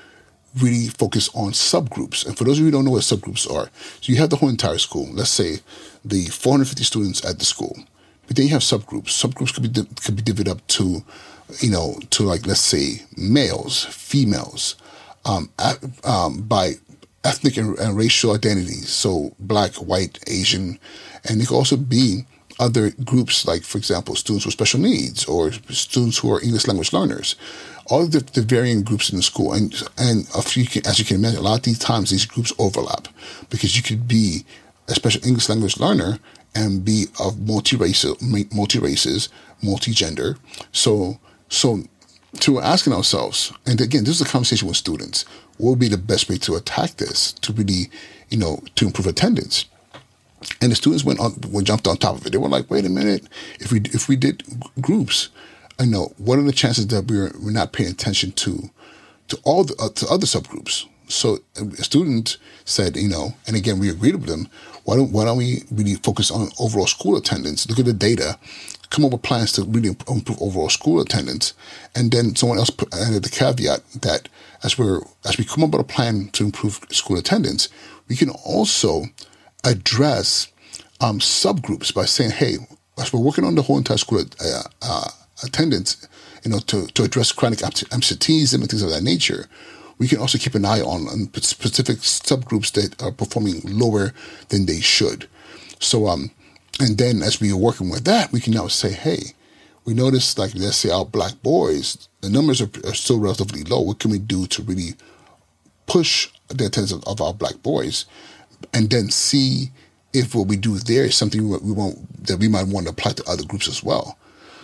really 0.59 0.87
focus 0.87 1.29
on 1.33 1.51
subgroups? 1.51 2.25
And 2.25 2.37
for 2.37 2.43
those 2.43 2.57
of 2.57 2.59
you 2.59 2.65
who 2.65 2.71
don't 2.71 2.85
know 2.85 2.91
what 2.91 3.01
subgroups 3.01 3.49
are, 3.51 3.69
so 4.01 4.11
you 4.11 4.17
have 4.17 4.29
the 4.29 4.35
whole 4.35 4.49
entire 4.49 4.77
school. 4.77 5.07
Let's 5.11 5.29
say 5.29 5.59
the 6.03 6.25
450 6.25 6.83
students 6.83 7.25
at 7.25 7.39
the 7.39 7.45
school, 7.45 7.77
but 8.27 8.35
then 8.35 8.47
you 8.47 8.51
have 8.53 8.61
subgroups. 8.61 9.07
Subgroups 9.09 9.53
could 9.53 9.63
be 9.63 9.83
could 10.03 10.15
be 10.15 10.21
divided 10.21 10.49
up 10.49 10.65
to, 10.67 11.03
you 11.59 11.69
know, 11.69 11.99
to 12.11 12.23
like 12.23 12.45
let's 12.45 12.61
say 12.61 13.03
males, 13.15 13.85
females, 13.85 14.75
um, 15.25 15.49
um, 16.03 16.41
by 16.41 16.73
ethnic 17.23 17.57
and, 17.57 17.77
and 17.77 17.97
racial 17.97 18.33
identities. 18.33 18.89
So 18.89 19.33
black, 19.39 19.73
white, 19.75 20.19
Asian, 20.27 20.79
and 21.27 21.41
it 21.41 21.47
could 21.47 21.57
also 21.57 21.77
be 21.77 22.25
other 22.61 22.91
groups, 23.03 23.45
like, 23.45 23.63
for 23.63 23.77
example, 23.79 24.15
students 24.15 24.45
with 24.45 24.53
special 24.53 24.79
needs 24.79 25.25
or 25.25 25.51
students 25.69 26.19
who 26.19 26.31
are 26.31 26.41
English 26.41 26.67
language 26.67 26.93
learners. 26.93 27.35
All 27.87 28.05
the, 28.05 28.19
the 28.19 28.43
varying 28.43 28.83
groups 28.83 29.09
in 29.09 29.17
the 29.17 29.23
school. 29.23 29.51
And, 29.53 29.73
and 29.97 30.29
as 30.35 30.55
you 30.55 31.05
can 31.05 31.17
imagine, 31.17 31.39
a 31.39 31.41
lot 31.41 31.57
of 31.57 31.63
these 31.63 31.79
times 31.79 32.11
these 32.11 32.25
groups 32.25 32.53
overlap 32.59 33.07
because 33.49 33.75
you 33.75 33.83
could 33.83 34.07
be 34.07 34.45
a 34.87 34.93
special 34.93 35.25
English 35.25 35.49
language 35.49 35.79
learner 35.79 36.19
and 36.53 36.85
be 36.85 37.07
of 37.19 37.39
multi-racial, 37.39 38.15
multi-races, 38.53 39.29
multi-gender. 39.63 40.37
So, 40.71 41.19
so 41.49 41.83
to 42.41 42.59
asking 42.59 42.93
ourselves, 42.93 43.51
and 43.65 43.81
again, 43.81 44.03
this 44.03 44.21
is 44.21 44.27
a 44.27 44.29
conversation 44.29 44.67
with 44.67 44.77
students. 44.77 45.25
What 45.57 45.71
would 45.71 45.79
be 45.79 45.89
the 45.89 45.97
best 45.97 46.29
way 46.29 46.37
to 46.37 46.55
attack 46.55 46.97
this 46.97 47.33
to 47.33 47.53
really, 47.53 47.89
you 48.29 48.37
know, 48.37 48.61
to 48.75 48.85
improve 48.85 49.07
attendance? 49.07 49.65
And 50.59 50.71
the 50.71 50.75
students 50.75 51.03
went 51.03 51.19
on, 51.19 51.35
went 51.49 51.67
jumped 51.67 51.87
on 51.87 51.97
top 51.97 52.17
of 52.17 52.25
it. 52.25 52.31
They 52.31 52.37
were 52.37 52.49
like, 52.49 52.69
"Wait 52.69 52.85
a 52.85 52.89
minute! 52.89 53.27
If 53.59 53.71
we 53.71 53.81
if 53.85 54.07
we 54.07 54.15
did 54.15 54.43
groups, 54.79 55.29
I 55.79 55.85
know 55.85 56.13
what 56.17 56.39
are 56.39 56.43
the 56.43 56.51
chances 56.51 56.87
that 56.87 57.07
we're 57.07 57.31
we're 57.39 57.51
not 57.51 57.73
paying 57.73 57.91
attention 57.91 58.31
to 58.33 58.69
to 59.29 59.39
all 59.43 59.63
the 59.63 59.75
uh, 59.79 59.89
to 59.89 60.07
other 60.07 60.25
subgroups." 60.25 60.85
So 61.07 61.39
a 61.57 61.83
student 61.83 62.37
said, 62.63 62.95
you 62.95 63.09
know, 63.09 63.35
and 63.45 63.55
again 63.55 63.79
we 63.79 63.89
agreed 63.89 64.15
with 64.15 64.27
them. 64.27 64.47
Why 64.85 64.95
don't 64.95 65.11
why 65.11 65.25
don't 65.25 65.37
we 65.37 65.63
really 65.71 65.95
focus 65.95 66.31
on 66.31 66.49
overall 66.59 66.87
school 66.87 67.17
attendance? 67.17 67.67
Look 67.69 67.79
at 67.79 67.85
the 67.85 67.93
data, 67.93 68.39
come 68.89 69.05
up 69.05 69.11
with 69.11 69.21
plans 69.21 69.51
to 69.53 69.63
really 69.63 69.89
improve 69.89 70.41
overall 70.41 70.69
school 70.69 71.01
attendance, 71.01 71.53
and 71.95 72.11
then 72.11 72.35
someone 72.35 72.57
else 72.57 72.69
put, 72.69 72.93
added 72.93 73.23
the 73.23 73.29
caveat 73.29 73.81
that 74.01 74.29
as 74.63 74.77
we're 74.77 75.01
as 75.25 75.37
we 75.37 75.43
come 75.43 75.63
up 75.63 75.71
with 75.71 75.81
a 75.81 75.83
plan 75.83 76.29
to 76.33 76.45
improve 76.45 76.79
school 76.89 77.17
attendance, 77.17 77.69
we 78.07 78.15
can 78.15 78.29
also 78.29 79.05
address 79.63 80.47
um, 80.99 81.19
subgroups 81.19 81.93
by 81.93 82.05
saying, 82.05 82.31
hey, 82.31 82.57
as 82.99 83.11
we're 83.11 83.19
working 83.19 83.45
on 83.45 83.55
the 83.55 83.61
whole 83.61 83.77
entire 83.77 83.97
school 83.97 84.23
uh, 84.39 84.63
uh, 84.81 85.07
attendance, 85.43 86.07
you 86.43 86.51
know, 86.51 86.59
to, 86.59 86.87
to 86.87 87.03
address 87.03 87.31
chronic 87.31 87.63
absenteeism 87.63 88.61
and 88.61 88.69
things 88.69 88.83
of 88.83 88.89
that 88.89 89.03
nature, 89.03 89.47
we 89.97 90.07
can 90.07 90.19
also 90.19 90.37
keep 90.37 90.55
an 90.55 90.65
eye 90.65 90.81
on, 90.81 91.07
on 91.07 91.31
specific 91.41 91.97
subgroups 91.97 92.71
that 92.73 93.01
are 93.03 93.11
performing 93.11 93.61
lower 93.65 94.13
than 94.49 94.65
they 94.65 94.79
should. 94.79 95.27
So, 95.79 96.07
um, 96.07 96.31
and 96.79 96.97
then 96.97 97.21
as 97.21 97.39
we 97.39 97.51
are 97.51 97.57
working 97.57 97.89
with 97.89 98.05
that, 98.05 98.31
we 98.31 98.39
can 98.39 98.53
now 98.53 98.67
say, 98.67 98.91
hey, 98.91 99.33
we 99.85 99.93
notice, 99.93 100.37
like, 100.37 100.53
let's 100.55 100.77
say 100.77 100.89
our 100.89 101.05
black 101.05 101.41
boys, 101.41 102.07
the 102.21 102.29
numbers 102.29 102.61
are, 102.61 102.69
are 102.85 102.93
still 102.93 103.19
relatively 103.19 103.63
low. 103.63 103.81
What 103.81 103.99
can 103.99 104.11
we 104.11 104.19
do 104.19 104.47
to 104.47 104.61
really 104.63 104.95
push 105.87 106.29
the 106.47 106.65
attendance 106.65 106.91
of, 106.91 107.03
of 107.05 107.21
our 107.21 107.33
black 107.33 107.61
boys? 107.61 108.05
And 108.73 108.89
then 108.89 109.09
see 109.09 109.71
if 110.13 110.35
what 110.35 110.47
we 110.47 110.57
do 110.57 110.77
there 110.77 111.05
is 111.05 111.15
something 111.15 111.47
we 111.47 111.71
want 111.71 112.25
that 112.25 112.39
we 112.39 112.47
might 112.47 112.67
want 112.67 112.85
to 112.85 112.91
apply 112.91 113.13
to 113.13 113.29
other 113.29 113.45
groups 113.45 113.67
as 113.67 113.83
well. 113.83 114.17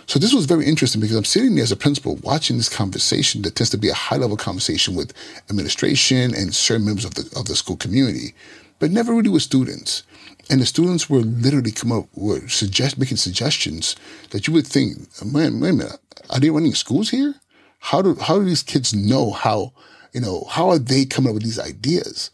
So 0.06 0.18
this 0.18 0.32
was 0.32 0.46
very 0.46 0.64
interesting 0.64 1.02
because 1.02 1.16
I'm 1.16 1.24
sitting 1.24 1.54
there 1.54 1.64
as 1.64 1.72
a 1.72 1.76
principal 1.76 2.16
watching 2.22 2.56
this 2.56 2.70
conversation 2.70 3.42
that 3.42 3.56
tends 3.56 3.70
to 3.70 3.78
be 3.78 3.90
a 3.90 3.94
high 3.94 4.16
level 4.16 4.38
conversation 4.38 4.94
with 4.94 5.12
administration 5.50 6.34
and 6.34 6.54
certain 6.54 6.86
members 6.86 7.04
of 7.04 7.14
the 7.14 7.30
of 7.38 7.46
the 7.46 7.54
school 7.54 7.76
community, 7.76 8.34
but 8.78 8.90
never 8.90 9.12
really 9.12 9.28
with 9.28 9.42
students. 9.42 10.02
And 10.50 10.62
the 10.62 10.66
students 10.66 11.10
were 11.10 11.20
literally 11.20 11.72
come 11.72 11.92
up 11.92 12.06
with 12.14 12.50
suggest 12.50 12.98
making 12.98 13.18
suggestions 13.18 13.96
that 14.30 14.46
you 14.46 14.54
would 14.54 14.66
think, 14.66 14.96
man, 15.22 15.60
wait 15.60 15.70
a 15.70 15.72
minute, 15.74 15.98
are 16.30 16.40
they 16.40 16.48
running 16.48 16.74
schools 16.74 17.10
here? 17.10 17.34
How 17.80 18.00
do 18.00 18.14
how 18.14 18.38
do 18.38 18.46
these 18.46 18.62
kids 18.62 18.94
know 18.94 19.30
how 19.30 19.72
you 20.14 20.22
know 20.22 20.46
how 20.48 20.70
are 20.70 20.78
they 20.78 21.04
coming 21.04 21.30
up 21.30 21.34
with 21.34 21.44
these 21.44 21.60
ideas? 21.60 22.30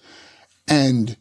And 0.68 1.16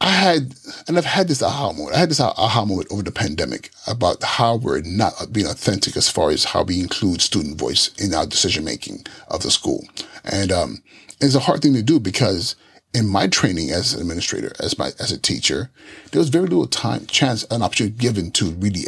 I 0.00 0.10
had, 0.10 0.54
and 0.86 0.96
I've 0.96 1.04
had 1.04 1.26
this 1.26 1.42
aha 1.42 1.72
moment. 1.72 1.96
I 1.96 1.98
had 1.98 2.10
this 2.10 2.20
aha 2.20 2.64
moment 2.64 2.88
over 2.90 3.02
the 3.02 3.10
pandemic 3.10 3.70
about 3.86 4.22
how 4.22 4.56
we're 4.56 4.80
not 4.82 5.32
being 5.32 5.46
authentic 5.46 5.96
as 5.96 6.08
far 6.08 6.30
as 6.30 6.44
how 6.44 6.62
we 6.62 6.80
include 6.80 7.20
student 7.20 7.58
voice 7.58 7.90
in 7.98 8.14
our 8.14 8.26
decision 8.26 8.64
making 8.64 9.06
of 9.28 9.42
the 9.42 9.50
school. 9.50 9.84
And 10.24 10.52
um, 10.52 10.82
it's 11.20 11.34
a 11.34 11.40
hard 11.40 11.62
thing 11.62 11.74
to 11.74 11.82
do 11.82 11.98
because 11.98 12.54
in 12.94 13.08
my 13.08 13.26
training 13.26 13.70
as 13.70 13.92
an 13.92 14.00
administrator, 14.00 14.52
as 14.60 14.78
my 14.78 14.90
as 15.00 15.10
a 15.10 15.18
teacher, 15.18 15.70
there 16.12 16.20
was 16.20 16.28
very 16.28 16.46
little 16.46 16.68
time, 16.68 17.06
chance, 17.06 17.44
and 17.50 17.62
opportunity 17.62 17.96
given 17.96 18.30
to 18.32 18.52
really 18.52 18.84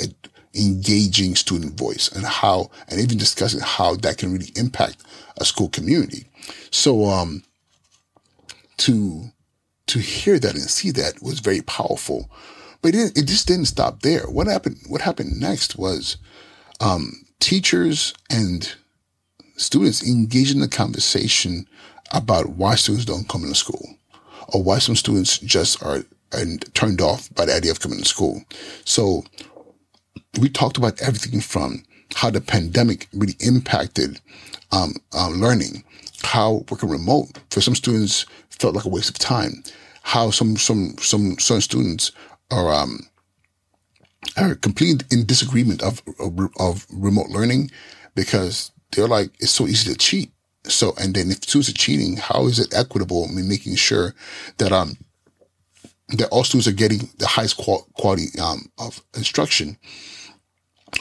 engaging 0.55 1.35
student 1.35 1.79
voice 1.79 2.11
and 2.13 2.25
how, 2.25 2.71
and 2.89 3.01
even 3.01 3.19
discussing 3.19 3.61
how 3.61 3.95
that 3.97 4.19
can 4.19 4.33
really 4.33 4.53
impact 4.57 5.03
a 5.39 5.45
school 5.45 5.69
community. 5.69 6.27
So, 6.71 7.07
um, 7.07 7.43
to 8.79 9.31
to 9.91 9.99
hear 9.99 10.39
that 10.39 10.55
and 10.55 10.63
see 10.63 10.91
that 10.93 11.23
was 11.23 11.41
very 11.41 11.63
powerful. 11.63 12.31
But 12.83 12.95
it, 12.95 13.17
it 13.19 13.27
just 13.27 13.47
didn't 13.47 13.67
stop 13.67 14.01
there. 14.01 14.23
What 14.23 14.47
happened? 14.47 14.79
What 14.89 15.03
happened 15.03 15.39
next 15.39 15.77
was 15.77 16.17
um, 16.81 17.13
teachers 17.39 18.15
and 18.31 18.75
students 19.57 20.07
engaged 20.07 20.55
in 20.55 20.61
the 20.61 20.69
conversation 20.69 21.67
about 22.13 22.51
why 22.51 22.75
students 22.75 23.05
don't 23.05 23.29
come 23.29 23.43
into 23.43 23.55
school, 23.55 23.87
or 24.49 24.63
why 24.63 24.79
some 24.79 24.97
students 24.97 25.39
just 25.39 25.83
are, 25.83 26.05
are 26.33 26.45
turned 26.75 27.01
off 27.01 27.33
by 27.35 27.45
the 27.45 27.55
idea 27.55 27.71
of 27.71 27.81
coming 27.81 27.99
to 27.99 28.05
school. 28.05 28.43
So 28.85 29.25
we 30.41 30.49
talked 30.49 30.79
about 30.79 31.01
everything 31.03 31.41
from 31.41 31.85
how 32.15 32.31
the 32.31 32.41
pandemic 32.41 33.09
really 33.13 33.37
impacted 33.41 34.21
um, 34.73 34.95
uh, 35.13 35.29
learning, 35.29 35.85
how 36.23 36.65
working 36.71 36.89
remote 36.89 37.39
for 37.51 37.61
some 37.61 37.75
students 37.75 38.27
felt 38.61 38.75
like 38.75 38.85
a 38.85 38.89
waste 38.89 39.11
of 39.11 39.19
time, 39.19 39.63
how 40.03 40.31
some 40.31 40.57
some 40.57 40.97
some 40.99 41.39
some 41.39 41.61
students 41.61 42.13
are 42.51 42.73
um 42.73 43.01
are 44.37 44.55
completely 44.55 45.07
in 45.11 45.27
disagreement 45.27 45.83
of, 45.83 46.03
of, 46.19 46.39
of 46.59 46.87
remote 46.93 47.29
learning 47.31 47.71
because 48.15 48.71
they're 48.93 49.09
like 49.09 49.31
it's 49.41 49.51
so 49.51 49.67
easy 49.67 49.91
to 49.91 49.99
cheat. 49.99 50.31
So 50.65 50.93
and 50.99 51.15
then 51.15 51.31
if 51.31 51.43
students 51.43 51.71
are 51.71 51.75
cheating, 51.75 52.17
how 52.17 52.47
is 52.47 52.59
it 52.59 52.75
equitable 52.75 53.25
in 53.25 53.49
making 53.49 53.77
sure 53.77 54.15
that 54.59 54.73
um 54.73 54.97
that 56.11 56.29
all 56.31 56.45
students 56.45 56.67
are 56.69 56.73
getting 56.73 57.09
the 57.19 57.27
highest 57.27 57.57
quality 57.57 58.39
um, 58.41 58.71
of 58.79 59.03
instruction? 59.17 59.79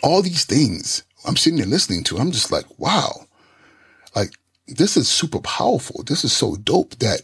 All 0.03 0.21
these 0.21 0.45
things 0.45 1.03
I'm 1.25 1.35
sitting 1.35 1.57
there 1.57 1.67
listening 1.67 2.03
to. 2.05 2.17
I'm 2.17 2.31
just 2.31 2.51
like, 2.51 2.65
wow, 2.79 3.25
like 4.15 4.31
this 4.67 4.95
is 4.95 5.09
super 5.09 5.39
powerful. 5.39 6.03
This 6.03 6.23
is 6.23 6.31
so 6.31 6.55
dope 6.55 6.95
that 6.99 7.21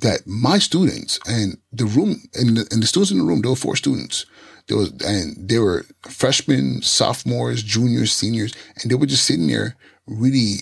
that 0.00 0.26
my 0.26 0.58
students 0.58 1.18
and 1.28 1.58
the 1.72 1.86
room 1.86 2.22
and 2.34 2.56
the, 2.56 2.68
and 2.70 2.82
the 2.82 2.86
students 2.86 3.10
in 3.10 3.18
the 3.18 3.24
room, 3.24 3.40
there 3.40 3.50
were 3.50 3.56
four 3.56 3.76
students. 3.76 4.26
There 4.66 4.76
was, 4.76 4.90
and 5.02 5.48
they 5.48 5.58
were 5.58 5.86
freshmen, 6.08 6.82
sophomores, 6.82 7.62
juniors, 7.62 8.12
seniors, 8.12 8.52
and 8.80 8.90
they 8.90 8.94
were 8.94 9.06
just 9.06 9.24
sitting 9.24 9.46
there 9.46 9.76
really, 10.06 10.56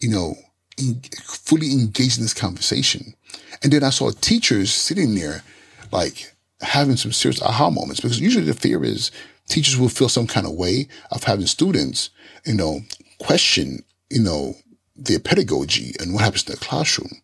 you 0.00 0.10
know, 0.10 0.34
in, 0.78 1.00
fully 1.22 1.72
engaged 1.72 2.18
in 2.18 2.24
this 2.24 2.34
conversation. 2.34 3.14
And 3.62 3.72
then 3.72 3.82
I 3.82 3.90
saw 3.90 4.10
teachers 4.10 4.72
sitting 4.72 5.14
there 5.14 5.42
like 5.90 6.32
having 6.60 6.96
some 6.96 7.12
serious 7.12 7.42
aha 7.42 7.70
moments 7.70 8.00
because 8.00 8.20
usually 8.20 8.44
the 8.44 8.54
fear 8.54 8.84
is 8.84 9.10
teachers 9.48 9.76
will 9.76 9.88
feel 9.88 10.08
some 10.08 10.26
kind 10.26 10.46
of 10.46 10.52
way 10.52 10.88
of 11.10 11.24
having 11.24 11.46
students, 11.46 12.10
you 12.46 12.54
know, 12.54 12.80
question, 13.18 13.84
you 14.08 14.22
know, 14.22 14.54
their 14.96 15.18
pedagogy 15.18 15.92
and 16.00 16.14
what 16.14 16.22
happens 16.22 16.46
in 16.46 16.52
the 16.52 16.58
classroom. 16.58 17.21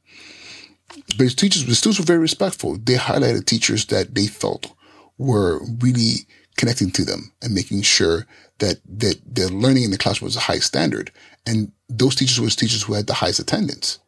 But 1.17 1.37
teachers, 1.37 1.65
the 1.65 1.75
students 1.75 1.99
were 1.99 2.05
very 2.05 2.19
respectful. 2.19 2.77
They 2.77 2.95
highlighted 2.95 3.47
teachers 3.47 3.87
that 3.87 4.15
they 4.15 4.27
felt 4.27 4.73
were 5.17 5.61
really 5.81 6.27
connecting 6.57 6.91
to 6.91 7.05
them 7.05 7.33
and 7.43 7.55
making 7.55 7.83
sure 7.83 8.27
that, 8.59 8.81
that 8.87 9.21
their 9.25 9.49
learning 9.49 9.85
in 9.85 9.91
the 9.91 9.99
classroom 9.99 10.27
was 10.27 10.37
a 10.37 10.41
high 10.41 10.59
standard. 10.59 11.11
And 11.47 11.73
those 11.89 12.15
teachers 12.15 12.41
were 12.41 12.49
teachers 12.51 12.83
who 12.83 12.95
had 12.95 13.07
the 13.07 13.15
highest 13.15 13.41
attendance. 13.41 13.99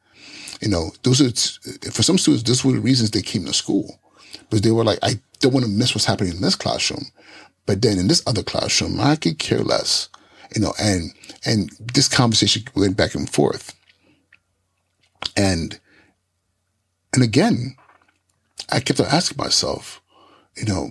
You 0.61 0.69
know, 0.69 0.91
those 1.05 1.21
are, 1.21 1.91
for 1.91 2.03
some 2.03 2.19
students, 2.19 2.43
those 2.43 2.65
were 2.65 2.73
the 2.73 2.81
reasons 2.81 3.11
they 3.11 3.23
came 3.23 3.47
to 3.47 3.55
school 3.55 3.99
because 4.43 4.61
they 4.61 4.71
were 4.71 4.85
like, 4.85 4.99
I 5.03 5.21
don't 5.39 5.55
want 5.55 5.65
to 5.65 5.73
miss 5.73 5.95
what's 5.95 6.05
happening 6.05 6.35
in 6.35 6.43
this 6.43 6.57
classroom. 6.57 7.07
But 7.67 7.83
then 7.83 7.99
in 7.99 8.09
this 8.09 8.23
other 8.27 8.43
classroom, 8.43 9.01
I 9.01 9.17
could 9.17 9.39
care 9.39 9.61
less, 9.61 10.09
you 10.55 10.61
know, 10.61 10.75
and, 10.79 11.13
and 11.47 11.71
this 11.95 12.09
conversation 12.09 12.65
went 12.75 12.97
back 12.97 13.15
and 13.15 13.31
forth. 13.31 13.75
And, 15.37 15.79
and 17.13 17.23
again, 17.23 17.77
I 18.71 18.81
kept 18.81 19.01
on 19.01 19.07
asking 19.07 19.39
myself, 19.39 20.01
you 20.57 20.65
know, 20.65 20.91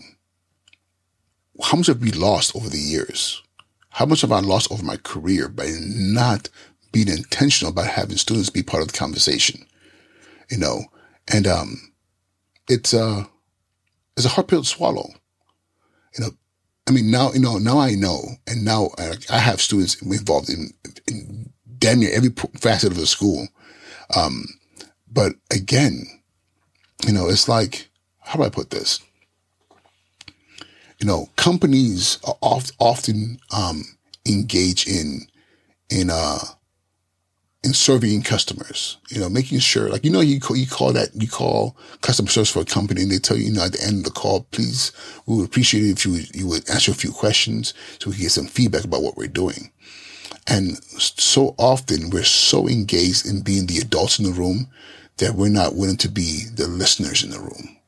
how 1.62 1.78
much 1.78 1.88
have 1.88 2.02
we 2.02 2.12
lost 2.12 2.56
over 2.56 2.70
the 2.70 2.78
years? 2.78 3.42
How 3.90 4.06
much 4.06 4.22
have 4.22 4.32
I 4.32 4.40
lost 4.40 4.72
over 4.72 4.84
my 4.84 4.98
career 4.98 5.50
by 5.50 5.72
not 5.82 6.50
being 6.92 7.10
intentional 7.10 7.72
about 7.72 7.88
having 7.88 8.18
students 8.18 8.50
be 8.50 8.64
part 8.64 8.82
of 8.82 8.92
the 8.92 8.98
conversation? 8.98 9.66
You 10.50 10.58
know, 10.58 10.86
and 11.28 11.48
um, 11.48 11.94
it's 12.68 12.94
uh, 12.94 13.26
it's 14.16 14.26
a 14.26 14.30
hard 14.30 14.48
pill 14.48 14.62
to 14.62 14.68
swallow. 14.68 15.10
You 16.18 16.26
know, 16.26 16.32
I 16.88 16.92
mean 16.92 17.12
now 17.12 17.32
you 17.34 17.40
know 17.40 17.58
now 17.58 17.80
I 17.80 17.92
know, 17.92 18.22
and 18.48 18.64
now 18.64 18.90
I, 18.98 19.14
I 19.30 19.40
have 19.40 19.62
students 19.62 20.02
involved 20.02 20.50
in, 20.50 20.72
in 21.08 21.52
damn 21.78 22.00
near 22.00 22.12
every 22.14 22.32
facet 22.60 22.92
of 22.92 22.98
the 22.98 23.06
school. 23.06 23.48
Um, 24.16 24.46
but 25.12 25.34
again, 25.52 26.06
you 27.06 27.14
know, 27.14 27.30
it's 27.30 27.48
like 27.48 27.90
how 28.20 28.38
do 28.38 28.44
I 28.44 28.50
put 28.50 28.70
this? 28.70 29.00
you 31.00 31.08
know, 31.08 31.30
companies 31.38 32.20
are 32.26 32.36
oft, 32.42 32.74
often 32.80 33.40
um, 33.56 33.84
engage 34.28 34.86
in 34.88 35.22
in 35.90 36.10
uh 36.12 36.40
in 37.64 37.74
serving 37.74 38.22
customers. 38.22 38.98
You 39.10 39.22
know, 39.22 39.30
making 39.30 39.60
sure, 39.60 39.90
like 39.90 40.04
you 40.04 40.12
know, 40.12 40.20
you 40.20 40.40
call, 40.40 40.58
you 40.58 40.68
call 40.68 40.94
that 40.94 41.10
you 41.14 41.28
call 41.28 41.78
customer 42.02 42.30
service 42.30 42.52
for 42.52 42.60
a 42.60 42.66
company, 42.66 43.02
and 43.02 43.12
they 43.12 43.18
tell 43.18 43.38
you, 43.38 43.46
you 43.46 43.54
know, 43.54 43.66
at 43.66 43.74
the 43.74 43.84
end 43.84 44.00
of 44.00 44.04
the 44.04 44.20
call, 44.20 44.42
please, 44.52 44.92
we 45.26 45.38
would 45.38 45.46
appreciate 45.46 45.86
it 45.86 45.92
if 45.92 46.06
you 46.06 46.20
you 46.34 46.48
would 46.48 46.70
answer 46.70 46.92
a 46.92 46.96
few 46.96 47.12
questions 47.12 47.74
so 48.00 48.10
we 48.10 48.18
can 48.18 48.24
get 48.24 48.32
some 48.32 48.48
feedback 48.48 48.84
about 48.84 49.02
what 49.02 49.18
we're 49.18 49.28
doing. 49.28 49.72
And 50.48 50.84
so 50.98 51.54
often 51.58 52.10
we're 52.10 52.24
so 52.24 52.68
engaged 52.68 53.26
in 53.26 53.42
being 53.42 53.68
the 53.68 53.78
adults 53.78 54.18
in 54.18 54.26
the 54.26 54.32
room 54.32 54.68
that 55.20 55.36
we're 55.36 55.50
not 55.50 55.76
willing 55.76 55.98
to 55.98 56.10
be 56.10 56.44
the 56.56 56.68
listeners 56.68 57.24
in 57.24 57.30
the 57.30 57.40
room 57.40 57.80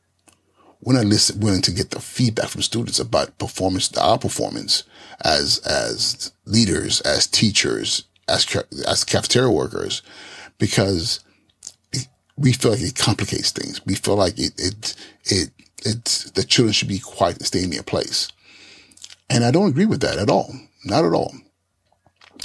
we're 0.82 0.94
not 0.96 1.06
listen, 1.06 1.40
willing 1.40 1.62
to 1.62 1.72
get 1.72 1.92
the 1.92 2.00
feedback 2.00 2.50
from 2.50 2.62
students 2.62 3.00
about 3.00 3.38
performance, 3.38 3.96
our 3.98 4.18
performance 4.18 4.84
as, 5.24 5.60
as 5.60 6.32
leaders, 6.46 7.02
as 7.02 7.28
teachers, 7.28 8.06
as, 8.28 8.46
as 8.88 9.04
cafeteria 9.04 9.52
workers, 9.52 10.02
because 10.58 11.20
we 12.36 12.54
feel 12.54 12.72
like 12.72 12.82
it 12.82 12.96
complicates 12.96 13.52
things. 13.52 13.86
We 13.86 13.96
feel 13.96 14.16
like 14.16 14.40
it, 14.40 14.54
it, 14.58 14.96
it, 15.26 15.50
it's, 15.86 16.32
the 16.32 16.44
children 16.44 16.74
should 16.74 16.88
be 16.88 17.00
quiet 17.00 17.38
and 17.38 17.46
stay 17.46 17.64
in 17.64 17.70
their 17.70 17.84
place. 17.84 18.30
And 19.30 19.44
I 19.44 19.52
don't 19.52 19.70
agree 19.70 19.86
with 19.86 20.02
that 20.02 20.18
at 20.18 20.30
all. 20.30 20.52
Not 20.84 21.06
at 21.06 21.14
all. 21.14 21.34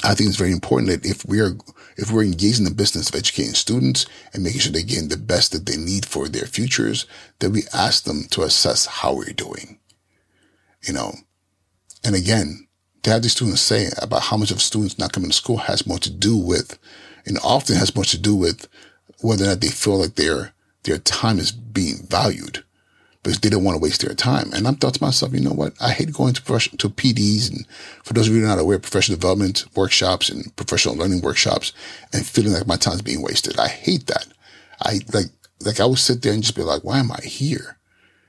I 0.05 0.15
think 0.15 0.29
it's 0.29 0.39
very 0.39 0.53
important 0.53 0.91
that 0.91 1.09
if 1.09 1.25
we're 1.25 1.57
if 1.97 2.11
we're 2.11 2.25
engaged 2.25 2.59
in 2.59 2.65
the 2.65 2.71
business 2.71 3.09
of 3.09 3.15
educating 3.15 3.55
students 3.55 4.07
and 4.33 4.43
making 4.43 4.61
sure 4.61 4.73
they're 4.73 4.83
getting 4.83 5.09
the 5.09 5.17
best 5.17 5.53
that 5.53 5.65
they 5.65 5.77
need 5.77 6.05
for 6.05 6.29
their 6.29 6.47
futures, 6.47 7.07
that 7.39 7.51
we 7.51 7.63
ask 7.73 8.05
them 8.05 8.25
to 8.31 8.43
assess 8.43 8.87
how 8.87 9.15
we're 9.15 9.33
doing. 9.33 9.79
You 10.87 10.93
know, 10.93 11.15
and 12.05 12.15
again, 12.15 12.69
to 13.03 13.11
have 13.11 13.23
these 13.23 13.33
students 13.33 13.63
say 13.63 13.89
about 14.01 14.25
how 14.25 14.37
much 14.37 14.51
of 14.51 14.61
students 14.61 14.99
not 14.99 15.13
coming 15.13 15.31
to 15.31 15.37
school 15.37 15.57
has 15.57 15.87
more 15.87 15.99
to 15.99 16.11
do 16.11 16.37
with, 16.37 16.79
and 17.25 17.39
often 17.43 17.77
has 17.77 17.97
much 17.97 18.11
to 18.11 18.19
do 18.19 18.37
with 18.37 18.69
whether 19.23 19.45
or 19.45 19.49
not 19.49 19.61
they 19.61 19.69
feel 19.69 19.99
like 19.99 20.17
their 20.17 20.53
their 20.83 20.99
time 20.99 21.39
is 21.39 21.51
being 21.53 22.07
valued 22.07 22.63
because 23.27 23.41
they 23.41 23.51
don't 23.51 23.65
want 23.65 23.75
to 23.75 23.83
waste 23.83 24.03
their 24.03 24.15
time. 24.15 24.53
And 24.53 24.69
I'm 24.69 24.77
thought 24.77 24.95
to 24.95 25.03
myself, 25.03 25.35
you 25.35 25.41
know 25.41 25.51
what? 25.51 25.73
I 25.81 25.91
hate 25.91 26.13
going 26.13 26.33
to 26.35 26.43
to 26.43 26.89
PDs 26.89 27.51
and 27.51 27.67
for 28.05 28.15
those 28.15 28.29
of 28.29 28.35
you 28.35 28.39
who 28.39 28.47
are 28.47 28.51
not 28.51 28.61
aware, 28.61 28.79
professional 28.79 29.19
development 29.19 29.65
workshops 29.75 30.29
and 30.29 30.55
professional 30.55 30.95
learning 30.95 31.23
workshops 31.23 31.73
and 32.13 32.25
feeling 32.25 32.53
like 32.53 32.69
my 32.69 32.77
time's 32.77 33.03
being 33.03 33.23
wasted. 33.23 33.59
I 33.59 33.67
hate 33.67 34.07
that. 34.07 34.29
I 34.81 35.01
like, 35.13 35.27
like 35.61 35.81
I 35.81 35.87
would 35.87 35.99
sit 35.99 36.23
there 36.23 36.33
and 36.33 36.43
just 36.45 36.55
be 36.55 36.63
like, 36.63 36.85
why 36.85 37.01
am 37.01 37.11
I 37.11 37.21
here? 37.21 37.79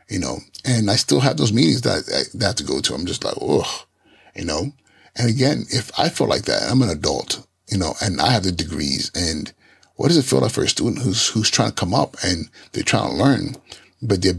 You 0.10 0.18
know, 0.18 0.40
and 0.66 0.90
I 0.90 0.96
still 0.96 1.20
have 1.20 1.38
those 1.38 1.54
meetings 1.54 1.82
that 1.82 1.92
I, 1.92 2.36
that 2.36 2.44
I 2.44 2.48
have 2.48 2.56
to 2.56 2.64
go 2.64 2.80
to. 2.80 2.96
I'm 2.96 3.06
just 3.06 3.24
like, 3.24 3.36
ugh, 3.40 3.86
you 4.36 4.46
know, 4.46 4.72
and 5.16 5.30
again, 5.30 5.66
if 5.70 5.92
I 6.00 6.10
feel 6.10 6.26
like 6.26 6.46
that, 6.46 6.72
I'm 6.72 6.82
an 6.82 6.90
adult, 6.90 7.46
you 7.68 7.78
know, 7.78 7.94
and 8.02 8.20
I 8.20 8.32
have 8.32 8.46
the 8.46 8.52
degrees 8.52 9.12
and 9.14 9.54
what 9.96 10.08
does 10.08 10.18
it 10.18 10.26
feel 10.26 10.40
like 10.40 10.54
for 10.54 10.64
a 10.64 10.68
student 10.68 11.04
who's, 11.04 11.28
who's 11.28 11.52
trying 11.52 11.70
to 11.70 11.76
come 11.76 11.94
up 11.94 12.18
and 12.24 12.50
they're 12.72 12.82
trying 12.82 13.12
to 13.12 13.16
learn, 13.16 13.58
but 14.02 14.24
they're 14.24 14.34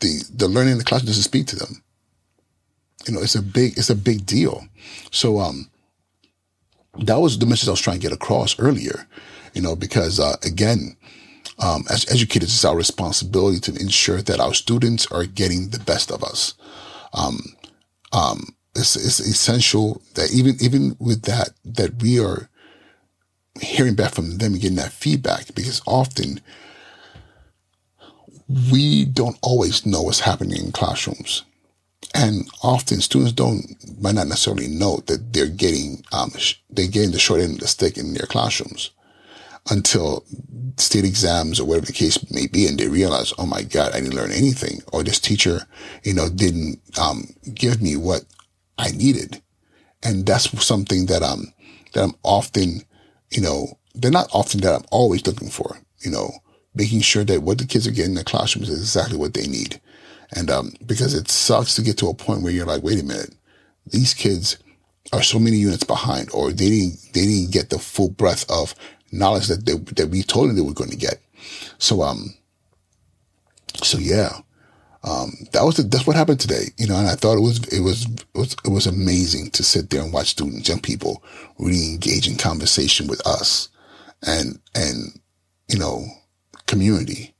the, 0.00 0.22
the 0.34 0.48
learning 0.48 0.72
in 0.72 0.78
the 0.78 0.84
classroom 0.84 1.08
doesn't 1.08 1.22
speak 1.22 1.46
to 1.48 1.56
them. 1.56 1.82
You 3.06 3.14
know, 3.14 3.20
it's 3.20 3.34
a 3.34 3.42
big, 3.42 3.78
it's 3.78 3.90
a 3.90 3.94
big 3.94 4.26
deal. 4.26 4.66
So, 5.10 5.38
um, 5.38 5.70
that 6.98 7.20
was 7.20 7.38
the 7.38 7.46
message 7.46 7.68
I 7.68 7.72
was 7.72 7.80
trying 7.80 7.98
to 7.98 8.02
get 8.02 8.12
across 8.12 8.58
earlier, 8.58 9.06
you 9.54 9.62
know, 9.62 9.76
because, 9.76 10.18
uh, 10.18 10.36
again, 10.42 10.96
um, 11.58 11.84
as 11.90 12.10
educators, 12.10 12.50
it's 12.50 12.64
our 12.64 12.76
responsibility 12.76 13.60
to 13.60 13.80
ensure 13.80 14.22
that 14.22 14.40
our 14.40 14.54
students 14.54 15.06
are 15.10 15.24
getting 15.24 15.70
the 15.70 15.78
best 15.78 16.10
of 16.10 16.22
us. 16.22 16.54
Um, 17.12 17.40
um, 18.12 18.56
it's, 18.74 18.96
it's 18.96 19.20
essential 19.20 20.02
that 20.14 20.32
even, 20.32 20.56
even 20.60 20.96
with 20.98 21.22
that, 21.22 21.50
that 21.64 22.02
we 22.02 22.18
are 22.20 22.48
hearing 23.60 23.94
back 23.94 24.12
from 24.12 24.38
them 24.38 24.52
and 24.52 24.60
getting 24.60 24.76
that 24.76 24.92
feedback 24.92 25.54
because 25.54 25.80
often 25.86 26.40
we 28.48 29.04
don't 29.04 29.38
always 29.42 29.84
know 29.84 30.02
what's 30.02 30.20
happening 30.20 30.64
in 30.64 30.72
classrooms. 30.72 31.44
And 32.14 32.48
often 32.62 33.00
students 33.00 33.32
don't, 33.32 33.64
might 34.00 34.14
not 34.14 34.28
necessarily 34.28 34.68
know 34.68 35.02
that 35.06 35.32
they're 35.32 35.48
getting, 35.48 36.04
um, 36.12 36.30
they're 36.70 36.86
getting 36.86 37.10
the 37.10 37.18
short 37.18 37.40
end 37.40 37.54
of 37.54 37.60
the 37.60 37.68
stick 37.68 37.98
in 37.98 38.14
their 38.14 38.26
classrooms 38.26 38.90
until 39.68 40.24
state 40.76 41.04
exams 41.04 41.58
or 41.58 41.66
whatever 41.66 41.86
the 41.86 41.92
case 41.92 42.18
may 42.30 42.46
be. 42.46 42.66
And 42.66 42.78
they 42.78 42.88
realize, 42.88 43.32
oh 43.38 43.46
my 43.46 43.62
God, 43.62 43.92
I 43.92 44.00
didn't 44.00 44.14
learn 44.14 44.30
anything. 44.30 44.80
Or 44.92 45.02
this 45.02 45.18
teacher, 45.18 45.62
you 46.04 46.14
know, 46.14 46.28
didn't, 46.28 46.80
um, 46.98 47.34
give 47.52 47.82
me 47.82 47.96
what 47.96 48.22
I 48.78 48.90
needed. 48.92 49.42
And 50.02 50.24
that's 50.24 50.64
something 50.64 51.06
that 51.06 51.22
I'm, 51.22 51.52
that 51.92 52.04
I'm 52.04 52.14
often, 52.22 52.82
you 53.30 53.42
know, 53.42 53.78
they're 53.94 54.10
not 54.10 54.28
often 54.32 54.60
that 54.60 54.74
I'm 54.74 54.86
always 54.90 55.26
looking 55.26 55.50
for, 55.50 55.78
you 56.00 56.10
know, 56.10 56.30
making 56.76 57.00
sure 57.00 57.24
that 57.24 57.42
what 57.42 57.58
the 57.58 57.66
kids 57.66 57.86
are 57.86 57.90
getting 57.90 58.12
in 58.12 58.16
the 58.16 58.24
classrooms 58.24 58.68
is 58.68 58.78
exactly 58.78 59.16
what 59.16 59.34
they 59.34 59.46
need. 59.46 59.80
And 60.36 60.50
um, 60.50 60.72
because 60.84 61.14
it 61.14 61.28
sucks 61.28 61.74
to 61.74 61.82
get 61.82 61.96
to 61.98 62.08
a 62.08 62.14
point 62.14 62.42
where 62.42 62.52
you're 62.52 62.66
like, 62.66 62.82
wait 62.82 63.00
a 63.00 63.04
minute, 63.04 63.34
these 63.90 64.12
kids 64.12 64.58
are 65.12 65.22
so 65.22 65.38
many 65.38 65.56
units 65.56 65.84
behind, 65.84 66.28
or 66.32 66.52
they 66.52 66.68
didn't 66.68 66.98
they 67.14 67.24
didn't 67.24 67.52
get 67.52 67.70
the 67.70 67.78
full 67.78 68.10
breadth 68.10 68.44
of 68.50 68.74
knowledge 69.12 69.46
that 69.46 69.64
they, 69.64 69.74
that 69.94 70.10
we 70.10 70.22
told 70.22 70.48
them 70.48 70.56
they 70.56 70.62
were 70.62 70.72
going 70.72 70.90
to 70.90 70.96
get. 70.96 71.20
So 71.78 72.02
um, 72.02 72.34
so 73.82 73.98
yeah, 73.98 74.40
um, 75.04 75.32
that 75.52 75.62
was 75.62 75.76
the, 75.76 75.84
that's 75.84 76.06
what 76.06 76.16
happened 76.16 76.40
today, 76.40 76.66
you 76.76 76.86
know. 76.86 76.96
And 76.96 77.08
I 77.08 77.14
thought 77.14 77.38
it 77.38 77.42
was 77.42 77.66
it 77.68 77.80
was 77.80 78.06
it 78.06 78.38
was 78.38 78.56
it 78.64 78.70
was 78.70 78.86
amazing 78.86 79.50
to 79.50 79.62
sit 79.62 79.90
there 79.90 80.02
and 80.02 80.12
watch 80.12 80.28
students, 80.30 80.68
young 80.68 80.80
people, 80.80 81.22
really 81.58 81.86
engage 81.86 82.28
in 82.28 82.36
conversation 82.36 83.06
with 83.06 83.24
us, 83.26 83.68
and 84.26 84.58
and 84.74 85.20
you 85.68 85.78
know 85.78 86.06
community. 86.66 87.34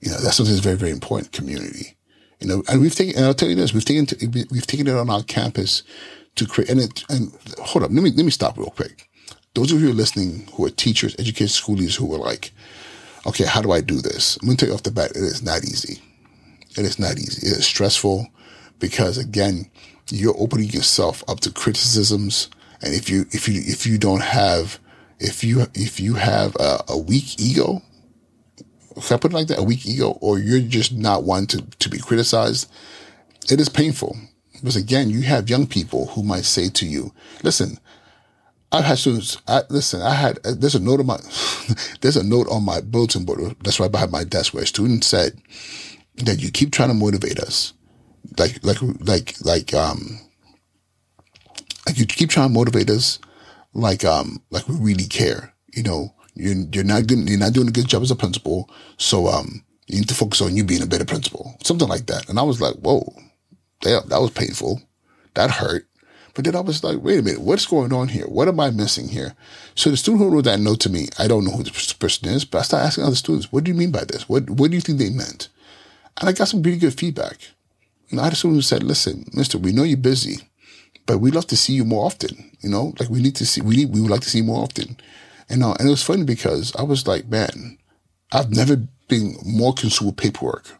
You 0.00 0.10
know, 0.10 0.18
that's 0.18 0.36
something 0.36 0.54
that's 0.54 0.64
very, 0.64 0.76
very 0.76 0.92
important. 0.92 1.32
Community. 1.32 1.96
You 2.40 2.48
know, 2.48 2.62
and 2.68 2.80
we've 2.80 2.94
taken, 2.94 3.16
and 3.16 3.26
I'll 3.26 3.34
tell 3.34 3.50
you 3.50 3.54
this, 3.54 3.74
we've 3.74 3.84
taken, 3.84 4.06
to, 4.06 4.46
we've 4.50 4.66
taken 4.66 4.86
it 4.86 4.94
on 4.94 5.10
our 5.10 5.22
campus 5.22 5.82
to 6.36 6.46
create, 6.46 6.70
and 6.70 6.80
it, 6.80 7.04
and 7.10 7.32
hold 7.58 7.84
up, 7.84 7.90
let 7.90 8.02
me, 8.02 8.10
let 8.10 8.24
me 8.24 8.30
stop 8.30 8.56
real 8.56 8.70
quick. 8.70 9.08
Those 9.54 9.72
of 9.72 9.82
you 9.82 9.92
listening 9.92 10.48
who 10.54 10.64
are 10.64 10.70
teachers, 10.70 11.14
educators, 11.18 11.54
school 11.54 11.74
leaders 11.74 11.96
who 11.96 12.14
are 12.14 12.18
like, 12.18 12.52
okay, 13.26 13.44
how 13.44 13.60
do 13.60 13.72
I 13.72 13.82
do 13.82 14.00
this? 14.00 14.38
I'm 14.40 14.46
going 14.46 14.56
to 14.56 14.64
tell 14.64 14.70
you 14.70 14.74
off 14.74 14.84
the 14.84 14.90
bat, 14.90 15.10
it 15.10 15.18
is 15.18 15.42
not 15.42 15.64
easy. 15.64 16.00
It 16.78 16.86
is 16.86 16.98
not 16.98 17.18
easy. 17.18 17.46
It 17.46 17.58
is 17.58 17.66
stressful 17.66 18.28
because 18.78 19.18
again, 19.18 19.70
you're 20.08 20.38
opening 20.38 20.70
yourself 20.70 21.22
up 21.28 21.40
to 21.40 21.50
criticisms. 21.52 22.48
And 22.80 22.94
if 22.94 23.10
you, 23.10 23.26
if 23.32 23.48
you, 23.48 23.60
if 23.64 23.86
you 23.86 23.98
don't 23.98 24.22
have, 24.22 24.78
if 25.18 25.44
you, 25.44 25.66
if 25.74 26.00
you 26.00 26.14
have 26.14 26.56
a, 26.56 26.84
a 26.88 26.96
weak 26.96 27.38
ego, 27.38 27.82
if 28.96 29.12
I 29.12 29.16
put 29.16 29.32
it 29.32 29.34
like 29.34 29.46
that, 29.48 29.58
a 29.58 29.62
weak 29.62 29.86
ego, 29.86 30.18
or 30.20 30.38
you're 30.38 30.60
just 30.60 30.92
not 30.92 31.24
one 31.24 31.46
to, 31.48 31.62
to 31.62 31.88
be 31.88 31.98
criticized, 31.98 32.70
it 33.50 33.60
is 33.60 33.68
painful. 33.68 34.16
Because 34.52 34.76
again, 34.76 35.10
you 35.10 35.22
have 35.22 35.48
young 35.48 35.66
people 35.66 36.06
who 36.06 36.22
might 36.22 36.44
say 36.44 36.68
to 36.68 36.86
you, 36.86 37.12
listen, 37.42 37.78
I've 38.72 38.84
had 38.84 38.98
students, 38.98 39.38
I, 39.48 39.62
listen, 39.70 40.02
I 40.02 40.14
had, 40.14 40.38
there's 40.44 40.74
a 40.74 40.80
note 40.80 41.00
on 41.00 41.06
my, 41.06 41.18
there's 42.00 42.16
a 42.16 42.24
note 42.24 42.48
on 42.48 42.64
my 42.64 42.80
bulletin 42.80 43.24
board 43.24 43.56
that's 43.62 43.80
right 43.80 43.90
behind 43.90 44.12
my 44.12 44.24
desk 44.24 44.54
where 44.54 44.62
a 44.62 44.66
student 44.66 45.04
said 45.04 45.40
that 46.16 46.40
you 46.40 46.50
keep 46.50 46.72
trying 46.72 46.88
to 46.90 46.94
motivate 46.94 47.38
us. 47.40 47.72
like 48.38 48.62
like 48.62 48.78
like 49.00 49.34
like 49.42 49.74
um 49.74 50.20
like 51.86 51.98
you 51.98 52.06
keep 52.06 52.30
trying 52.30 52.48
to 52.48 52.54
motivate 52.54 52.90
us 52.90 53.18
like 53.72 54.04
um 54.04 54.42
like 54.50 54.68
we 54.68 54.76
really 54.76 55.06
care. 55.06 55.54
You 55.72 55.82
know, 55.84 56.14
you're 56.34 56.54
you're 56.72 56.84
not 56.84 57.06
good 57.06 57.28
you're 57.28 57.38
not 57.38 57.52
doing 57.52 57.68
a 57.68 57.72
good 57.72 57.88
job 57.88 58.02
as 58.02 58.10
a 58.10 58.16
principal. 58.16 58.70
So 58.96 59.26
um 59.26 59.64
you 59.86 59.98
need 59.98 60.08
to 60.08 60.14
focus 60.14 60.40
on 60.40 60.56
you 60.56 60.64
being 60.64 60.82
a 60.82 60.86
better 60.86 61.04
principal. 61.04 61.56
Something 61.64 61.88
like 61.88 62.06
that. 62.06 62.28
And 62.28 62.38
I 62.38 62.42
was 62.42 62.60
like, 62.60 62.74
whoa, 62.76 63.12
that, 63.82 64.08
that 64.08 64.20
was 64.20 64.30
painful. 64.30 64.80
That 65.34 65.50
hurt. 65.50 65.86
But 66.32 66.44
then 66.44 66.54
I 66.54 66.60
was 66.60 66.84
like, 66.84 66.98
wait 67.02 67.18
a 67.18 67.22
minute, 67.22 67.40
what's 67.40 67.66
going 67.66 67.92
on 67.92 68.06
here? 68.06 68.26
What 68.26 68.46
am 68.46 68.60
I 68.60 68.70
missing 68.70 69.08
here? 69.08 69.34
So 69.74 69.90
the 69.90 69.96
student 69.96 70.22
who 70.22 70.30
wrote 70.30 70.44
that 70.44 70.60
note 70.60 70.78
to 70.80 70.90
me, 70.90 71.08
I 71.18 71.26
don't 71.26 71.44
know 71.44 71.50
who 71.50 71.64
this 71.64 71.92
person 71.92 72.28
is, 72.28 72.44
but 72.44 72.58
I 72.58 72.62
started 72.62 72.86
asking 72.86 73.04
other 73.04 73.16
students, 73.16 73.50
what 73.50 73.64
do 73.64 73.72
you 73.72 73.76
mean 73.76 73.90
by 73.90 74.04
this? 74.04 74.28
What 74.28 74.48
what 74.48 74.70
do 74.70 74.76
you 74.76 74.80
think 74.80 74.98
they 74.98 75.10
meant? 75.10 75.48
And 76.18 76.28
I 76.28 76.32
got 76.32 76.46
some 76.46 76.62
really 76.62 76.78
good 76.78 76.96
feedback. 76.96 77.40
You 78.08 78.16
know, 78.16 78.22
I 78.22 78.26
had 78.26 78.34
a 78.34 78.36
student 78.36 78.58
who 78.58 78.62
said, 78.62 78.84
listen, 78.84 79.24
mister, 79.32 79.58
we 79.58 79.72
know 79.72 79.82
you're 79.82 79.96
busy, 79.96 80.38
but 81.06 81.18
we'd 81.18 81.34
love 81.34 81.48
to 81.48 81.56
see 81.56 81.72
you 81.72 81.84
more 81.84 82.06
often. 82.06 82.56
You 82.60 82.70
know, 82.70 82.94
like 83.00 83.08
we 83.08 83.20
need 83.20 83.34
to 83.36 83.46
see, 83.46 83.60
we 83.60 83.76
need, 83.76 83.92
we 83.92 84.00
would 84.00 84.10
like 84.10 84.20
to 84.20 84.30
see 84.30 84.38
you 84.38 84.44
more 84.44 84.62
often. 84.62 84.96
And, 85.50 85.62
uh, 85.62 85.74
and 85.78 85.88
it 85.88 85.90
was 85.90 86.02
funny 86.02 86.24
because 86.24 86.74
I 86.76 86.82
was 86.82 87.06
like, 87.06 87.28
man, 87.28 87.78
I've 88.32 88.50
never 88.50 88.76
been 89.08 89.36
more 89.44 89.74
consumed 89.74 90.12
with 90.12 90.16
paperwork 90.16 90.70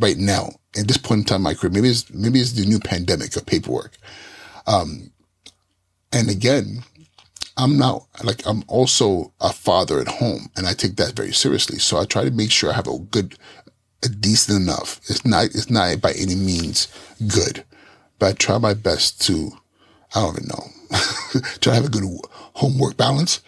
right 0.00 0.16
now 0.16 0.50
at 0.78 0.86
this 0.86 0.96
point 0.96 1.20
in 1.20 1.24
time 1.24 1.36
in 1.38 1.42
my 1.42 1.54
career. 1.54 1.72
Maybe 1.72 1.90
it's, 1.90 2.12
maybe 2.12 2.40
it's 2.40 2.52
the 2.52 2.64
new 2.64 2.78
pandemic 2.78 3.34
of 3.36 3.44
paperwork. 3.44 3.96
Um, 4.66 5.10
and 6.12 6.30
again, 6.30 6.84
I'm 7.56 7.78
not 7.78 8.06
like 8.22 8.46
I'm 8.46 8.64
also 8.68 9.32
a 9.40 9.52
father 9.52 10.00
at 10.00 10.08
home 10.08 10.50
and 10.56 10.66
I 10.66 10.74
take 10.74 10.96
that 10.96 11.16
very 11.16 11.32
seriously. 11.32 11.78
So 11.78 11.98
I 11.98 12.04
try 12.04 12.24
to 12.24 12.30
make 12.30 12.50
sure 12.50 12.70
I 12.70 12.74
have 12.74 12.86
a 12.86 12.98
good 12.98 13.36
a 14.04 14.08
decent 14.08 14.60
enough. 14.62 15.00
It's 15.08 15.24
not 15.24 15.46
it's 15.46 15.70
not 15.70 16.00
by 16.00 16.12
any 16.12 16.34
means 16.34 16.88
good, 17.26 17.64
but 18.18 18.26
I 18.26 18.32
try 18.32 18.58
my 18.58 18.74
best 18.74 19.22
to 19.22 19.52
I 20.14 20.20
don't 20.20 20.36
even 20.36 20.48
know 20.48 20.64
try 21.60 21.72
to 21.72 21.74
have 21.74 21.86
a 21.86 21.90
good 21.90 22.04
homework 22.54 22.96
balance. 22.96 23.40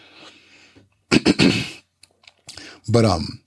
but 2.89 3.05
um, 3.05 3.43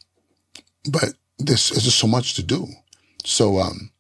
but 0.90 1.14
this 1.38 1.72
is 1.72 1.84
just 1.84 2.00
so 2.00 2.08
much 2.08 2.36
to 2.36 2.44
do. 2.44 2.68
So 3.24 3.60
um, 3.60 3.92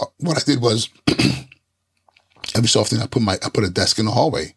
uh, 0.00 0.06
what 0.18 0.36
I 0.36 0.42
did 0.44 0.60
was 0.60 0.88
every 2.54 2.68
so 2.68 2.80
often 2.80 3.00
I 3.00 3.06
put 3.06 3.22
my 3.22 3.34
I 3.44 3.48
put 3.52 3.64
a 3.64 3.70
desk 3.70 3.98
in 3.98 4.06
the 4.06 4.12
hallway, 4.12 4.54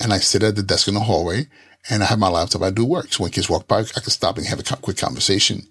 and 0.00 0.12
I 0.12 0.18
sit 0.18 0.42
at 0.42 0.56
the 0.56 0.62
desk 0.62 0.88
in 0.88 0.94
the 0.94 1.00
hallway 1.00 1.48
and 1.90 2.02
I 2.02 2.06
have 2.06 2.18
my 2.18 2.28
laptop. 2.28 2.62
I 2.62 2.70
do 2.70 2.84
work. 2.84 3.12
So 3.12 3.22
when 3.22 3.32
kids 3.32 3.48
walk 3.48 3.66
by, 3.66 3.80
I 3.80 3.84
can 3.84 4.10
stop 4.10 4.36
and 4.36 4.46
have 4.46 4.60
a 4.60 4.76
quick 4.76 4.96
conversation. 4.96 5.66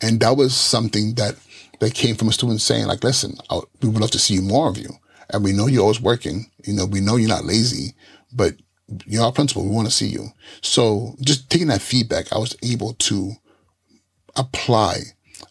And 0.00 0.20
that 0.20 0.36
was 0.36 0.54
something 0.54 1.14
that, 1.14 1.36
that 1.80 1.94
came 1.94 2.16
from 2.16 2.28
a 2.28 2.32
student 2.32 2.60
saying 2.60 2.86
like, 2.86 3.04
listen, 3.04 3.36
I, 3.50 3.60
we 3.80 3.88
would 3.88 4.00
love 4.00 4.10
to 4.12 4.18
see 4.18 4.40
more 4.40 4.68
of 4.68 4.76
you. 4.76 4.90
And 5.30 5.42
we 5.42 5.52
know 5.52 5.66
you're 5.66 5.82
always 5.82 6.00
working. 6.00 6.50
You 6.64 6.74
know, 6.74 6.84
we 6.84 7.00
know 7.00 7.16
you're 7.16 7.28
not 7.28 7.44
lazy, 7.44 7.94
but 8.32 8.54
you're 9.06 9.24
our 9.24 9.32
principal. 9.32 9.64
We 9.64 9.74
want 9.74 9.88
to 9.88 9.94
see 9.94 10.08
you. 10.08 10.28
So 10.60 11.14
just 11.20 11.50
taking 11.50 11.68
that 11.68 11.82
feedback, 11.82 12.32
I 12.32 12.38
was 12.38 12.56
able 12.62 12.94
to 12.94 13.32
apply 14.36 15.00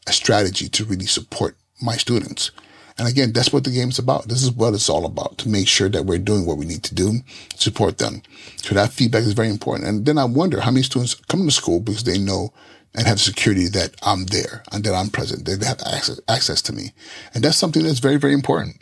a 0.07 0.13
strategy 0.13 0.69
to 0.69 0.85
really 0.85 1.05
support 1.05 1.57
my 1.81 1.97
students. 1.97 2.51
And 2.97 3.07
again, 3.07 3.31
that's 3.33 3.51
what 3.51 3.63
the 3.63 3.71
game's 3.71 3.99
about. 3.99 4.27
This 4.27 4.43
is 4.43 4.51
what 4.51 4.73
it's 4.73 4.89
all 4.89 5.05
about 5.05 5.37
to 5.39 5.49
make 5.49 5.67
sure 5.67 5.89
that 5.89 6.05
we're 6.05 6.19
doing 6.19 6.45
what 6.45 6.57
we 6.57 6.65
need 6.65 6.83
to 6.83 6.95
do, 6.95 7.21
support 7.55 7.97
them. 7.97 8.21
So 8.57 8.75
that 8.75 8.91
feedback 8.91 9.23
is 9.23 9.33
very 9.33 9.49
important. 9.49 9.87
And 9.87 10.05
then 10.05 10.17
I 10.17 10.25
wonder 10.25 10.61
how 10.61 10.71
many 10.71 10.83
students 10.83 11.15
come 11.15 11.45
to 11.45 11.51
school 11.51 11.79
because 11.79 12.03
they 12.03 12.19
know 12.19 12.53
and 12.93 13.07
have 13.07 13.19
security 13.19 13.67
that 13.69 13.95
I'm 14.03 14.25
there 14.25 14.63
and 14.71 14.83
that 14.83 14.93
I'm 14.93 15.09
present, 15.09 15.45
that 15.45 15.59
they 15.61 15.65
have 15.65 15.81
access, 15.81 16.19
access 16.27 16.61
to 16.63 16.73
me. 16.73 16.91
And 17.33 17.43
that's 17.43 17.57
something 17.57 17.83
that's 17.83 17.99
very, 17.99 18.17
very 18.17 18.33
important. 18.33 18.75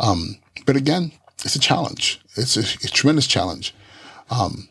Um, 0.00 0.38
but 0.66 0.76
again, 0.76 1.12
it's 1.44 1.54
a 1.54 1.60
challenge. 1.60 2.20
It's 2.36 2.56
a, 2.56 2.60
a 2.60 2.90
tremendous 2.90 3.26
challenge. 3.26 3.74
Um, 4.30 4.68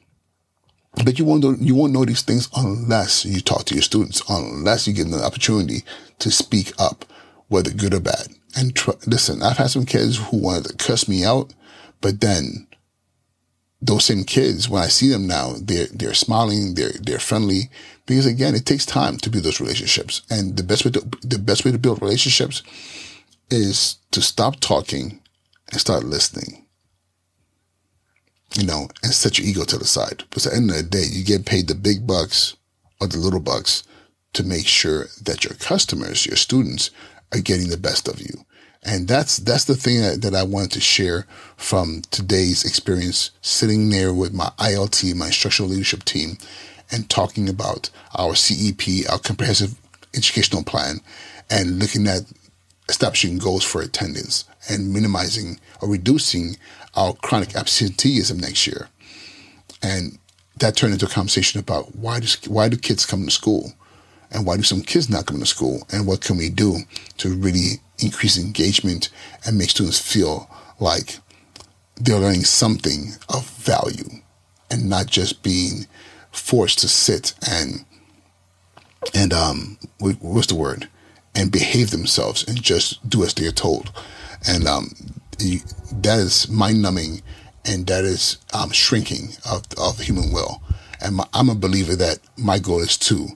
but 1.03 1.17
you 1.17 1.25
won't 1.25 1.43
know, 1.43 1.55
you 1.59 1.75
won't 1.75 1.93
know 1.93 2.05
these 2.05 2.21
things 2.21 2.49
unless 2.55 3.25
you 3.25 3.41
talk 3.41 3.65
to 3.65 3.73
your 3.73 3.83
students, 3.83 4.21
unless 4.29 4.87
you 4.87 4.93
give 4.93 5.09
them 5.09 5.19
the 5.19 5.25
opportunity 5.25 5.83
to 6.19 6.29
speak 6.31 6.71
up, 6.79 7.05
whether 7.47 7.71
good 7.71 7.93
or 7.93 7.99
bad. 7.99 8.27
And 8.55 8.75
tr- 8.75 8.91
listen, 9.07 9.41
I've 9.41 9.57
had 9.57 9.71
some 9.71 9.85
kids 9.85 10.17
who 10.17 10.37
wanted 10.37 10.65
to 10.65 10.85
cuss 10.85 11.07
me 11.07 11.25
out, 11.25 11.53
but 12.01 12.21
then 12.21 12.67
those 13.81 14.05
same 14.05 14.23
kids, 14.23 14.69
when 14.69 14.83
I 14.83 14.87
see 14.87 15.09
them 15.09 15.27
now, 15.27 15.55
they're 15.59 15.87
they're 15.87 16.13
smiling, 16.13 16.75
they're 16.75 16.93
they're 17.01 17.19
friendly, 17.19 17.69
because 18.05 18.25
again, 18.25 18.55
it 18.55 18.65
takes 18.65 18.85
time 18.85 19.17
to 19.17 19.29
build 19.29 19.43
those 19.43 19.59
relationships, 19.59 20.21
and 20.29 20.55
the 20.55 20.63
best 20.63 20.85
way 20.85 20.91
to 20.91 21.01
the 21.21 21.39
best 21.39 21.65
way 21.65 21.71
to 21.71 21.77
build 21.77 22.01
relationships 22.01 22.63
is 23.49 23.97
to 24.11 24.21
stop 24.21 24.59
talking 24.59 25.19
and 25.71 25.81
start 25.81 26.03
listening. 26.03 26.62
You 28.55 28.65
know, 28.65 28.87
and 29.01 29.13
set 29.13 29.39
your 29.39 29.47
ego 29.47 29.63
to 29.63 29.77
the 29.77 29.85
side. 29.85 30.23
Because 30.29 30.45
at 30.45 30.51
the 30.51 30.57
end 30.57 30.69
of 30.69 30.77
the 30.77 30.83
day, 30.83 31.05
you 31.09 31.23
get 31.23 31.45
paid 31.45 31.67
the 31.67 31.75
big 31.75 32.05
bucks 32.05 32.55
or 33.01 33.07
the 33.07 33.17
little 33.17 33.39
bucks 33.39 33.83
to 34.33 34.43
make 34.43 34.67
sure 34.67 35.07
that 35.23 35.43
your 35.43 35.55
customers, 35.55 36.25
your 36.25 36.35
students, 36.35 36.91
are 37.31 37.39
getting 37.39 37.69
the 37.69 37.77
best 37.77 38.07
of 38.07 38.19
you. 38.19 38.45
And 38.85 39.07
that's 39.07 39.37
that's 39.37 39.65
the 39.65 39.75
thing 39.75 40.01
that, 40.01 40.21
that 40.21 40.35
I 40.35 40.43
wanted 40.43 40.71
to 40.71 40.81
share 40.81 41.25
from 41.55 42.01
today's 42.11 42.65
experience 42.65 43.31
sitting 43.41 43.89
there 43.89 44.13
with 44.13 44.33
my 44.33 44.51
ILT, 44.59 45.15
my 45.15 45.27
instructional 45.27 45.71
leadership 45.71 46.03
team, 46.03 46.37
and 46.91 47.09
talking 47.09 47.47
about 47.47 47.89
our 48.13 48.35
CEP, 48.35 49.09
our 49.09 49.19
comprehensive 49.19 49.79
educational 50.13 50.63
plan, 50.63 50.99
and 51.49 51.79
looking 51.79 52.07
at 52.07 52.23
establishing 52.89 53.37
goals 53.37 53.63
for 53.63 53.81
attendance 53.81 54.43
and 54.69 54.93
minimizing 54.93 55.59
or 55.81 55.89
reducing 55.89 56.57
our 56.95 57.13
chronic 57.13 57.55
absenteeism 57.55 58.39
next 58.39 58.67
year. 58.67 58.89
And 59.81 60.17
that 60.59 60.75
turned 60.75 60.93
into 60.93 61.05
a 61.05 61.09
conversation 61.09 61.59
about 61.59 61.95
why 61.95 62.19
do 62.19 62.27
why 62.47 62.69
do 62.69 62.77
kids 62.77 63.05
come 63.05 63.25
to 63.25 63.31
school? 63.31 63.73
and 64.33 64.45
why 64.45 64.57
do 64.57 64.63
some 64.63 64.81
kids 64.81 65.09
not 65.09 65.27
come 65.27 65.39
to 65.39 65.45
school 65.45 65.85
and 65.91 66.07
what 66.07 66.21
can 66.21 66.37
we 66.37 66.49
do 66.49 66.79
to 67.17 67.33
really 67.33 67.79
increase 67.99 68.37
engagement 68.37 69.09
and 69.45 69.57
make 69.57 69.69
students 69.69 69.99
feel 69.99 70.49
like 70.79 71.19
they're 71.97 72.19
learning 72.19 72.43
something 72.43 73.13
of 73.29 73.47
value 73.51 74.09
and 74.71 74.89
not 74.89 75.05
just 75.05 75.43
being 75.43 75.85
forced 76.31 76.79
to 76.79 76.87
sit 76.87 77.33
and 77.47 77.85
and 79.13 79.31
um 79.31 79.77
what's 79.99 80.47
the 80.47 80.55
word 80.55 80.89
and 81.35 81.51
behave 81.51 81.91
themselves 81.91 82.47
and 82.47 82.61
just 82.61 83.07
do 83.07 83.23
as 83.23 83.33
they're 83.35 83.51
told 83.51 83.91
and 84.47 84.67
um 84.67 84.89
that 85.91 86.19
is 86.19 86.49
mind 86.49 86.81
numbing 86.81 87.21
and 87.65 87.87
that 87.87 88.03
is 88.03 88.37
um, 88.53 88.71
shrinking 88.71 89.29
of, 89.49 89.63
of 89.77 89.99
human 89.99 90.31
will 90.31 90.61
and 91.01 91.15
my, 91.15 91.27
I'm 91.33 91.49
a 91.49 91.55
believer 91.55 91.95
that 91.95 92.19
my 92.37 92.59
goal 92.59 92.79
is 92.79 92.97
to 92.99 93.29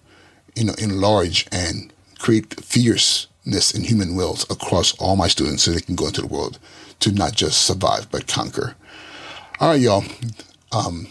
you 0.58 0.64
know, 0.64 0.74
enlarge 0.80 1.48
and 1.52 1.94
create 2.18 2.60
fierceness 2.60 3.74
in 3.74 3.84
human 3.84 4.16
wills 4.16 4.50
across 4.50 4.94
all 4.98 5.16
my 5.16 5.28
students 5.28 5.64
so 5.64 5.72
they 5.72 5.82
can 5.82 5.96
go 5.96 6.08
into 6.08 6.22
the 6.22 6.28
world 6.28 6.58
to 7.00 7.12
not 7.12 7.34
just 7.34 7.62
survive, 7.62 8.10
but 8.10 8.28
conquer. 8.28 8.76
All 9.60 9.70
right, 9.70 9.80
y'all. 9.80 10.04
Um, 10.72 11.08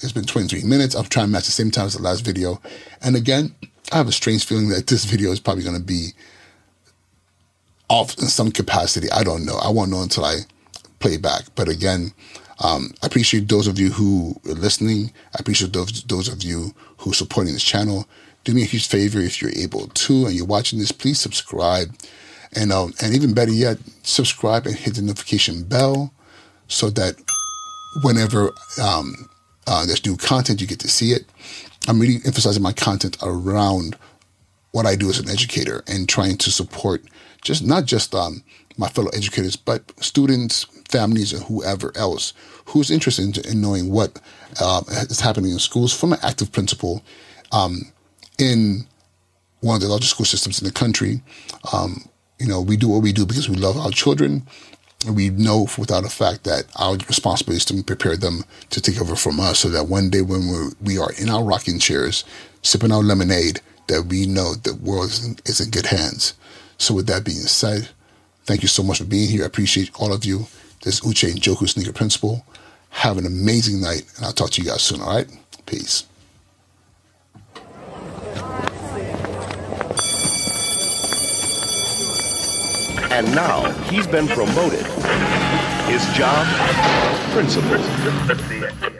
it's 0.00 0.12
been 0.12 0.24
23 0.24 0.64
minutes. 0.64 0.94
I'm 0.96 1.04
trying 1.04 1.26
to 1.26 1.32
match 1.32 1.46
the 1.46 1.52
same 1.52 1.70
time 1.70 1.86
as 1.86 1.94
the 1.94 2.02
last 2.02 2.24
video. 2.24 2.60
And 3.00 3.14
again, 3.14 3.54
I 3.92 3.96
have 3.96 4.08
a 4.08 4.12
strange 4.12 4.44
feeling 4.44 4.68
that 4.70 4.88
this 4.88 5.04
video 5.04 5.30
is 5.30 5.40
probably 5.40 5.64
going 5.64 5.78
to 5.78 5.82
be 5.82 6.10
off 7.88 8.18
in 8.18 8.26
some 8.26 8.50
capacity. 8.50 9.10
I 9.10 9.22
don't 9.22 9.44
know. 9.44 9.56
I 9.56 9.70
won't 9.70 9.90
know 9.90 10.02
until 10.02 10.24
I 10.24 10.40
play 10.98 11.16
back. 11.16 11.44
But 11.54 11.68
again, 11.68 12.12
um, 12.60 12.92
I 13.02 13.06
appreciate 13.06 13.48
those 13.48 13.66
of 13.66 13.78
you 13.78 13.90
who 13.90 14.40
are 14.46 14.54
listening. 14.54 15.12
I 15.34 15.38
appreciate 15.40 15.72
those, 15.72 16.02
those 16.04 16.28
of 16.28 16.42
you 16.42 16.74
who 16.98 17.10
are 17.10 17.14
supporting 17.14 17.52
this 17.52 17.62
channel 17.62 18.06
do 18.44 18.54
me 18.54 18.62
a 18.62 18.66
huge 18.66 18.88
favor 18.88 19.18
if 19.20 19.42
you're 19.42 19.56
able 19.56 19.88
to 19.88 20.26
and 20.26 20.34
you're 20.34 20.46
watching 20.46 20.78
this, 20.78 20.92
please 20.92 21.18
subscribe. 21.18 21.94
And, 22.54 22.72
um, 22.72 22.94
and 23.02 23.14
even 23.14 23.34
better 23.34 23.52
yet, 23.52 23.78
subscribe 24.02 24.66
and 24.66 24.74
hit 24.74 24.94
the 24.94 25.02
notification 25.02 25.64
bell 25.64 26.12
so 26.66 26.88
that 26.90 27.16
whenever 28.02 28.52
um, 28.82 29.28
uh, 29.66 29.84
there's 29.84 30.04
new 30.04 30.16
content, 30.16 30.60
you 30.60 30.66
get 30.66 30.80
to 30.80 30.88
see 30.88 31.12
it. 31.12 31.26
I'm 31.86 32.00
really 32.00 32.20
emphasizing 32.24 32.62
my 32.62 32.72
content 32.72 33.16
around 33.22 33.96
what 34.72 34.86
I 34.86 34.96
do 34.96 35.08
as 35.08 35.18
an 35.18 35.28
educator 35.28 35.82
and 35.86 36.08
trying 36.08 36.38
to 36.38 36.50
support 36.50 37.02
just 37.42 37.64
not 37.64 37.84
just 37.84 38.14
um, 38.14 38.42
my 38.76 38.88
fellow 38.88 39.10
educators, 39.10 39.56
but 39.56 39.92
students, 40.02 40.64
families, 40.88 41.32
and 41.32 41.42
whoever 41.44 41.92
else 41.96 42.32
who's 42.66 42.90
interested 42.90 43.36
in, 43.36 43.52
in 43.52 43.60
knowing 43.60 43.90
what 43.90 44.20
uh, 44.60 44.82
is 44.88 45.20
happening 45.20 45.52
in 45.52 45.58
schools 45.58 45.92
from 45.92 46.12
an 46.12 46.18
active 46.22 46.52
principal 46.52 47.02
um, 47.52 47.80
in 48.38 48.86
one 49.60 49.76
of 49.76 49.80
the 49.80 49.88
largest 49.88 50.12
school 50.12 50.26
systems 50.26 50.60
in 50.60 50.66
the 50.66 50.72
country. 50.72 51.20
Um, 51.72 52.08
you 52.38 52.46
know, 52.46 52.60
we 52.60 52.76
do 52.76 52.88
what 52.88 53.02
we 53.02 53.12
do 53.12 53.26
because 53.26 53.48
we 53.48 53.56
love 53.56 53.76
our 53.76 53.90
children. 53.90 54.46
And 55.06 55.14
we 55.14 55.30
know 55.30 55.68
without 55.78 56.04
a 56.04 56.08
fact 56.08 56.42
that 56.44 56.64
our 56.76 56.94
responsibility 56.94 57.58
is 57.58 57.64
to 57.66 57.82
prepare 57.84 58.16
them 58.16 58.44
to 58.70 58.80
take 58.80 59.00
over 59.00 59.14
from 59.14 59.38
us 59.38 59.60
so 59.60 59.68
that 59.68 59.86
one 59.86 60.10
day 60.10 60.22
when 60.22 60.48
we're, 60.48 60.70
we 60.82 60.98
are 60.98 61.12
in 61.18 61.30
our 61.30 61.44
rocking 61.44 61.78
chairs, 61.78 62.24
sipping 62.62 62.90
our 62.90 63.02
lemonade, 63.02 63.60
that 63.86 64.06
we 64.06 64.26
know 64.26 64.54
the 64.54 64.74
world 64.74 65.06
is 65.06 65.24
in, 65.24 65.36
is 65.46 65.60
in 65.60 65.70
good 65.70 65.86
hands. 65.86 66.34
So 66.78 66.94
with 66.94 67.06
that 67.08 67.24
being 67.24 67.36
said, 67.38 67.88
Thank 68.48 68.62
you 68.62 68.68
so 68.68 68.82
much 68.82 68.96
for 68.96 69.04
being 69.04 69.28
here. 69.28 69.42
I 69.42 69.46
appreciate 69.46 69.90
all 70.00 70.10
of 70.10 70.24
you. 70.24 70.46
This 70.82 70.94
is 70.94 71.00
Uche 71.02 71.30
Njoku 71.34 71.68
Sneaker 71.68 71.92
Principal. 71.92 72.46
Have 72.88 73.18
an 73.18 73.26
amazing 73.26 73.78
night, 73.78 74.04
and 74.16 74.24
I'll 74.24 74.32
talk 74.32 74.48
to 74.52 74.62
you 74.62 74.68
guys 74.68 74.80
soon, 74.80 75.02
all 75.02 75.14
right? 75.14 75.28
Peace. 75.66 76.06
And 83.12 83.34
now 83.34 83.70
he's 83.90 84.06
been 84.06 84.28
promoted. 84.28 84.86
His 85.90 86.06
job, 86.16 86.46
principal. 87.34 88.97